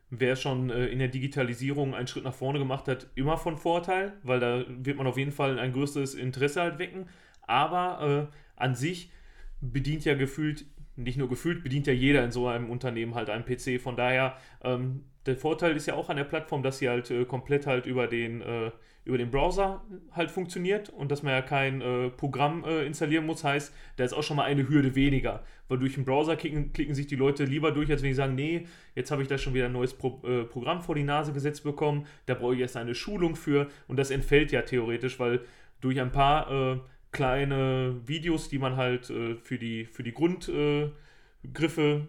wer 0.09 0.35
schon 0.35 0.69
äh, 0.69 0.87
in 0.87 0.99
der 0.99 1.09
Digitalisierung 1.09 1.93
einen 1.93 2.07
Schritt 2.07 2.23
nach 2.23 2.33
vorne 2.33 2.59
gemacht 2.59 2.87
hat, 2.87 3.07
immer 3.15 3.37
von 3.37 3.57
Vorteil, 3.57 4.13
weil 4.23 4.39
da 4.39 4.63
wird 4.67 4.97
man 4.97 5.07
auf 5.07 5.17
jeden 5.17 5.31
Fall 5.31 5.59
ein 5.59 5.73
größeres 5.73 6.15
Interesse 6.15 6.61
halt 6.61 6.79
wecken. 6.79 7.07
Aber 7.41 8.29
äh, 8.31 8.35
an 8.55 8.75
sich 8.75 9.11
bedient 9.59 10.05
ja 10.05 10.15
gefühlt, 10.15 10.65
nicht 10.95 11.17
nur 11.17 11.29
gefühlt, 11.29 11.63
bedient 11.63 11.87
ja 11.87 11.93
jeder 11.93 12.23
in 12.23 12.31
so 12.31 12.47
einem 12.47 12.69
Unternehmen 12.69 13.15
halt 13.15 13.29
einen 13.29 13.45
PC. 13.45 13.81
Von 13.81 13.97
daher, 13.97 14.37
ähm, 14.61 15.05
der 15.25 15.37
Vorteil 15.37 15.75
ist 15.75 15.85
ja 15.85 15.93
auch 15.95 16.09
an 16.09 16.17
der 16.17 16.25
Plattform, 16.25 16.63
dass 16.63 16.79
sie 16.79 16.89
halt 16.89 17.09
äh, 17.09 17.25
komplett 17.25 17.65
halt 17.65 17.85
über 17.85 18.07
den, 18.07 18.41
äh, 18.41 18.71
über 19.05 19.17
den 19.17 19.31
Browser 19.31 19.81
halt 20.11 20.31
funktioniert 20.31 20.89
und 20.89 21.11
dass 21.11 21.23
man 21.23 21.33
ja 21.33 21.41
kein 21.41 21.81
äh, 21.81 22.09
Programm 22.09 22.65
äh, 22.65 22.85
installieren 22.85 23.25
muss, 23.25 23.43
heißt, 23.43 23.73
da 23.95 24.03
ist 24.03 24.13
auch 24.13 24.23
schon 24.23 24.37
mal 24.37 24.43
eine 24.43 24.67
Hürde 24.67 24.95
weniger. 24.95 25.43
Weil 25.69 25.79
durch 25.79 25.95
den 25.95 26.03
Browser 26.03 26.35
klicken, 26.35 26.73
klicken 26.73 26.93
sich 26.93 27.07
die 27.07 27.15
Leute 27.15 27.45
lieber 27.45 27.71
durch, 27.71 27.89
als 27.89 28.01
wenn 28.01 28.09
die 28.09 28.15
sagen, 28.15 28.35
nee, 28.35 28.67
jetzt 28.95 29.11
habe 29.11 29.21
ich 29.21 29.29
da 29.29 29.37
schon 29.37 29.53
wieder 29.53 29.65
ein 29.65 29.71
neues 29.71 29.93
Pro 29.93 30.21
äh, 30.27 30.43
Programm 30.43 30.81
vor 30.81 30.95
die 30.95 31.03
Nase 31.03 31.31
gesetzt 31.31 31.63
bekommen, 31.63 32.05
da 32.25 32.33
brauche 32.33 32.55
ich 32.55 32.59
erst 32.59 32.75
eine 32.75 32.95
Schulung 32.95 33.35
für. 33.35 33.67
Und 33.87 33.97
das 33.97 34.11
entfällt 34.11 34.51
ja 34.51 34.61
theoretisch, 34.61 35.19
weil 35.19 35.41
durch 35.79 35.99
ein 36.01 36.11
paar 36.11 36.51
äh, 36.51 36.79
kleine 37.11 38.01
Videos, 38.05 38.49
die 38.49 38.57
man 38.57 38.75
halt 38.75 39.05
für, 39.05 39.59
die, 39.59 39.85
für 39.85 40.01
die 40.01 40.13
Grundgriffe 40.13 42.07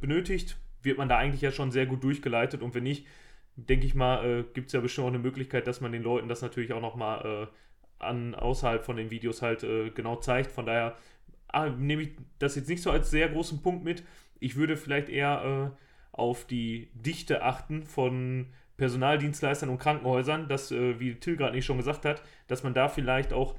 benötigt, 0.00 0.56
wird 0.84 0.98
man 0.98 1.08
da 1.08 1.18
eigentlich 1.18 1.42
ja 1.42 1.50
schon 1.50 1.70
sehr 1.70 1.86
gut 1.86 2.02
durchgeleitet 2.04 2.62
und 2.62 2.74
wenn 2.74 2.84
nicht, 2.84 3.06
denke 3.56 3.86
ich 3.86 3.94
mal, 3.94 4.24
äh, 4.24 4.44
gibt 4.54 4.68
es 4.68 4.72
ja 4.72 4.80
bestimmt 4.80 5.06
auch 5.06 5.10
eine 5.10 5.18
Möglichkeit, 5.18 5.66
dass 5.66 5.80
man 5.80 5.92
den 5.92 6.02
Leuten 6.02 6.28
das 6.28 6.42
natürlich 6.42 6.72
auch 6.72 6.80
nochmal 6.80 7.48
äh, 7.48 8.04
an 8.04 8.34
außerhalb 8.34 8.84
von 8.84 8.96
den 8.96 9.10
Videos 9.10 9.42
halt 9.42 9.62
äh, 9.62 9.90
genau 9.90 10.16
zeigt. 10.16 10.50
Von 10.50 10.66
daher 10.66 10.96
ah, 11.48 11.68
nehme 11.68 12.02
ich 12.02 12.10
das 12.38 12.56
jetzt 12.56 12.68
nicht 12.68 12.82
so 12.82 12.90
als 12.90 13.10
sehr 13.10 13.28
großen 13.28 13.62
Punkt 13.62 13.84
mit. 13.84 14.04
Ich 14.40 14.56
würde 14.56 14.76
vielleicht 14.76 15.08
eher 15.08 15.72
äh, 15.72 16.16
auf 16.16 16.46
die 16.46 16.90
Dichte 16.94 17.42
achten 17.42 17.84
von 17.84 18.46
Personaldienstleistern 18.76 19.68
und 19.68 19.78
Krankenhäusern, 19.78 20.48
dass, 20.48 20.70
äh, 20.72 20.98
wie 20.98 21.14
Till 21.14 21.36
gerade 21.36 21.54
nicht 21.54 21.64
schon 21.64 21.78
gesagt 21.78 22.04
hat, 22.04 22.22
dass 22.48 22.62
man 22.62 22.74
da 22.74 22.88
vielleicht 22.88 23.32
auch 23.32 23.56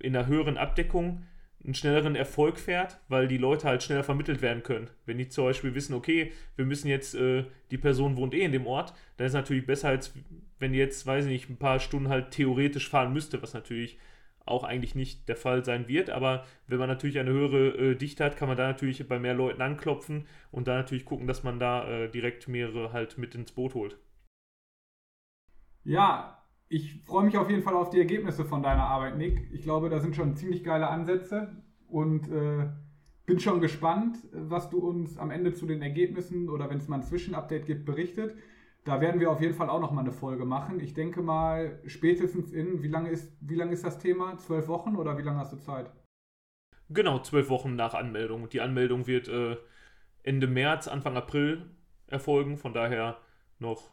in 0.00 0.16
einer 0.16 0.26
höheren 0.26 0.58
Abdeckung 0.58 1.24
einen 1.66 1.74
schnelleren 1.74 2.14
Erfolg 2.14 2.58
fährt, 2.58 3.00
weil 3.08 3.28
die 3.28 3.38
Leute 3.38 3.66
halt 3.66 3.82
schneller 3.82 4.04
vermittelt 4.04 4.40
werden 4.40 4.62
können. 4.62 4.88
Wenn 5.04 5.18
die 5.18 5.28
zum 5.28 5.44
Beispiel 5.44 5.74
wissen, 5.74 5.94
okay, 5.94 6.32
wir 6.54 6.64
müssen 6.64 6.88
jetzt, 6.88 7.14
äh, 7.14 7.44
die 7.70 7.78
Person 7.78 8.16
wohnt 8.16 8.34
eh 8.34 8.42
in 8.42 8.52
dem 8.52 8.66
Ort, 8.66 8.94
dann 9.16 9.26
ist 9.26 9.32
es 9.32 9.36
natürlich 9.36 9.66
besser, 9.66 9.88
als 9.88 10.14
wenn 10.58 10.72
die 10.72 10.78
jetzt, 10.78 11.06
weiß 11.06 11.26
ich 11.26 11.30
nicht, 11.30 11.50
ein 11.50 11.58
paar 11.58 11.80
Stunden 11.80 12.08
halt 12.08 12.30
theoretisch 12.30 12.88
fahren 12.88 13.12
müsste, 13.12 13.42
was 13.42 13.52
natürlich 13.52 13.98
auch 14.46 14.62
eigentlich 14.62 14.94
nicht 14.94 15.28
der 15.28 15.36
Fall 15.36 15.64
sein 15.64 15.88
wird. 15.88 16.08
Aber 16.08 16.44
wenn 16.68 16.78
man 16.78 16.88
natürlich 16.88 17.18
eine 17.18 17.30
höhere 17.30 17.68
äh, 17.76 17.94
Dichte 17.96 18.24
hat, 18.24 18.36
kann 18.36 18.48
man 18.48 18.56
da 18.56 18.68
natürlich 18.68 19.06
bei 19.08 19.18
mehr 19.18 19.34
Leuten 19.34 19.60
anklopfen 19.60 20.26
und 20.52 20.68
da 20.68 20.76
natürlich 20.76 21.04
gucken, 21.04 21.26
dass 21.26 21.42
man 21.42 21.58
da 21.58 21.88
äh, 21.88 22.08
direkt 22.08 22.46
mehrere 22.46 22.92
halt 22.92 23.18
mit 23.18 23.34
ins 23.34 23.50
Boot 23.52 23.74
holt. 23.74 23.98
Ja, 25.82 26.45
ich 26.68 27.02
freue 27.04 27.24
mich 27.24 27.38
auf 27.38 27.48
jeden 27.48 27.62
Fall 27.62 27.74
auf 27.74 27.90
die 27.90 27.98
Ergebnisse 27.98 28.44
von 28.44 28.62
deiner 28.62 28.84
Arbeit, 28.84 29.16
Nick. 29.16 29.48
Ich 29.52 29.62
glaube, 29.62 29.88
da 29.88 30.00
sind 30.00 30.16
schon 30.16 30.34
ziemlich 30.34 30.64
geile 30.64 30.88
Ansätze 30.88 31.62
und 31.88 32.28
äh, 32.28 32.68
bin 33.24 33.40
schon 33.40 33.60
gespannt, 33.60 34.18
was 34.32 34.70
du 34.70 34.78
uns 34.78 35.18
am 35.18 35.30
Ende 35.30 35.52
zu 35.52 35.66
den 35.66 35.82
Ergebnissen 35.82 36.48
oder 36.48 36.68
wenn 36.70 36.78
es 36.78 36.88
mal 36.88 36.96
ein 36.96 37.02
Zwischenupdate 37.02 37.66
gibt, 37.66 37.84
berichtet. 37.84 38.36
Da 38.84 39.00
werden 39.00 39.20
wir 39.20 39.30
auf 39.30 39.40
jeden 39.40 39.54
Fall 39.54 39.68
auch 39.68 39.80
noch 39.80 39.90
mal 39.90 40.02
eine 40.02 40.12
Folge 40.12 40.44
machen. 40.44 40.78
Ich 40.78 40.94
denke 40.94 41.20
mal, 41.20 41.80
spätestens 41.86 42.52
in, 42.52 42.82
wie 42.82 42.88
lange 42.88 43.10
ist, 43.10 43.36
wie 43.40 43.56
lange 43.56 43.72
ist 43.72 43.84
das 43.84 43.98
Thema? 43.98 44.36
Zwölf 44.38 44.68
Wochen 44.68 44.94
oder 44.94 45.18
wie 45.18 45.22
lange 45.22 45.38
hast 45.38 45.52
du 45.52 45.56
Zeit? 45.56 45.90
Genau, 46.88 47.18
zwölf 47.18 47.48
Wochen 47.48 47.74
nach 47.74 47.94
Anmeldung. 47.94 48.48
Die 48.48 48.60
Anmeldung 48.60 49.08
wird 49.08 49.26
äh, 49.26 49.56
Ende 50.22 50.46
März, 50.46 50.86
Anfang 50.86 51.16
April 51.16 51.68
erfolgen. 52.06 52.56
Von 52.58 52.72
daher 52.72 53.18
noch 53.58 53.90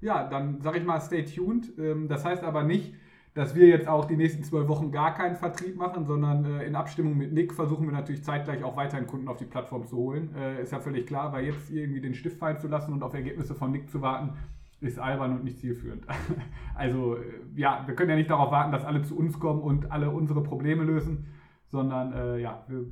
ja, 0.00 0.28
dann 0.28 0.60
sage 0.60 0.78
ich 0.78 0.84
mal, 0.84 1.00
stay 1.00 1.24
tuned. 1.24 1.72
Ähm, 1.78 2.08
das 2.08 2.24
heißt 2.24 2.44
aber 2.44 2.62
nicht, 2.62 2.94
dass 3.34 3.54
wir 3.54 3.66
jetzt 3.68 3.86
auch 3.86 4.06
die 4.06 4.16
nächsten 4.16 4.42
zwölf 4.42 4.66
Wochen 4.68 4.90
gar 4.90 5.14
keinen 5.14 5.36
Vertrieb 5.36 5.76
machen, 5.76 6.04
sondern 6.04 6.44
äh, 6.44 6.64
in 6.64 6.74
Abstimmung 6.74 7.16
mit 7.16 7.32
Nick 7.32 7.54
versuchen 7.54 7.86
wir 7.86 7.92
natürlich 7.92 8.24
zeitgleich 8.24 8.64
auch 8.64 8.76
weiterhin 8.76 9.06
Kunden 9.06 9.28
auf 9.28 9.36
die 9.36 9.44
Plattform 9.44 9.86
zu 9.86 9.96
holen. 9.96 10.34
Äh, 10.34 10.62
ist 10.62 10.72
ja 10.72 10.80
völlig 10.80 11.06
klar, 11.06 11.32
weil 11.32 11.44
jetzt 11.44 11.70
irgendwie 11.70 12.00
den 12.00 12.14
Stift 12.14 12.38
fallen 12.38 12.58
zu 12.58 12.68
lassen 12.68 12.92
und 12.92 13.02
auf 13.02 13.14
Ergebnisse 13.14 13.54
von 13.54 13.70
Nick 13.70 13.88
zu 13.88 14.02
warten, 14.02 14.36
ist 14.80 14.98
albern 14.98 15.32
und 15.32 15.44
nicht 15.44 15.58
zielführend. 15.58 16.06
also 16.74 17.16
äh, 17.16 17.20
ja, 17.54 17.84
wir 17.86 17.94
können 17.94 18.10
ja 18.10 18.16
nicht 18.16 18.30
darauf 18.30 18.50
warten, 18.50 18.72
dass 18.72 18.84
alle 18.84 19.02
zu 19.02 19.16
uns 19.16 19.38
kommen 19.38 19.60
und 19.60 19.92
alle 19.92 20.10
unsere 20.10 20.42
Probleme 20.42 20.82
lösen, 20.82 21.26
sondern 21.68 22.12
äh, 22.12 22.38
ja, 22.38 22.64
wir 22.68 22.86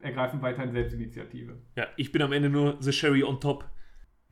ergreifen 0.00 0.42
weiterhin 0.42 0.72
Selbstinitiative. 0.72 1.56
Ja, 1.76 1.86
ich 1.96 2.12
bin 2.12 2.20
am 2.22 2.32
Ende 2.32 2.50
nur 2.50 2.76
the 2.80 2.92
Sherry 2.92 3.22
on 3.22 3.40
top. 3.40 3.64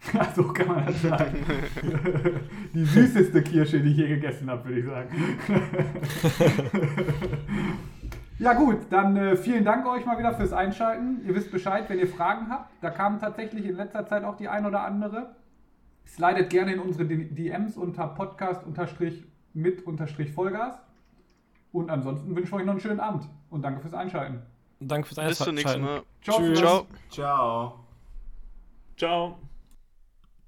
so 0.36 0.44
kann 0.48 0.68
man 0.68 0.86
das 0.86 1.02
sagen. 1.02 1.34
Die 2.74 2.84
süßeste 2.84 3.42
Kirsche, 3.42 3.80
die 3.80 3.90
ich 3.90 3.96
je 3.96 4.08
gegessen 4.08 4.48
habe, 4.48 4.64
würde 4.64 4.80
ich 4.80 4.86
sagen. 4.86 5.08
ja 8.38 8.52
gut, 8.54 8.78
dann 8.90 9.16
äh, 9.16 9.36
vielen 9.36 9.64
Dank 9.64 9.86
euch 9.86 10.06
mal 10.06 10.18
wieder 10.18 10.34
fürs 10.34 10.52
Einschalten. 10.52 11.22
Ihr 11.26 11.34
wisst 11.34 11.50
Bescheid, 11.50 11.84
wenn 11.88 11.98
ihr 11.98 12.08
Fragen 12.08 12.50
habt. 12.50 12.72
Da 12.80 12.90
kam 12.90 13.18
tatsächlich 13.18 13.66
in 13.66 13.76
letzter 13.76 14.06
Zeit 14.06 14.24
auch 14.24 14.36
die 14.36 14.48
ein 14.48 14.66
oder 14.66 14.82
andere. 14.82 15.34
Slidet 16.06 16.50
gerne 16.50 16.74
in 16.74 16.80
unsere 16.80 17.06
DMs 17.06 17.76
unter 17.76 18.06
Podcast 18.06 18.62
mit 19.52 19.82
Vollgas. 20.30 20.80
Und 21.70 21.90
ansonsten 21.90 22.34
wünsche 22.34 22.48
ich 22.48 22.54
euch 22.54 22.64
noch 22.64 22.72
einen 22.72 22.80
schönen 22.80 23.00
Abend 23.00 23.28
und 23.50 23.62
danke 23.62 23.80
fürs 23.80 23.94
Einschalten. 23.94 24.42
Danke 24.80 25.08
fürs 25.08 25.18
Einschalten. 25.18 25.36
Bis 25.36 25.44
zum 25.44 25.54
nächsten 25.54 25.82
Mal. 25.82 26.02
Ciao. 26.22 26.54
Ciao. 26.54 26.86
Ciao. 27.10 27.84
Ciao. 28.96 29.47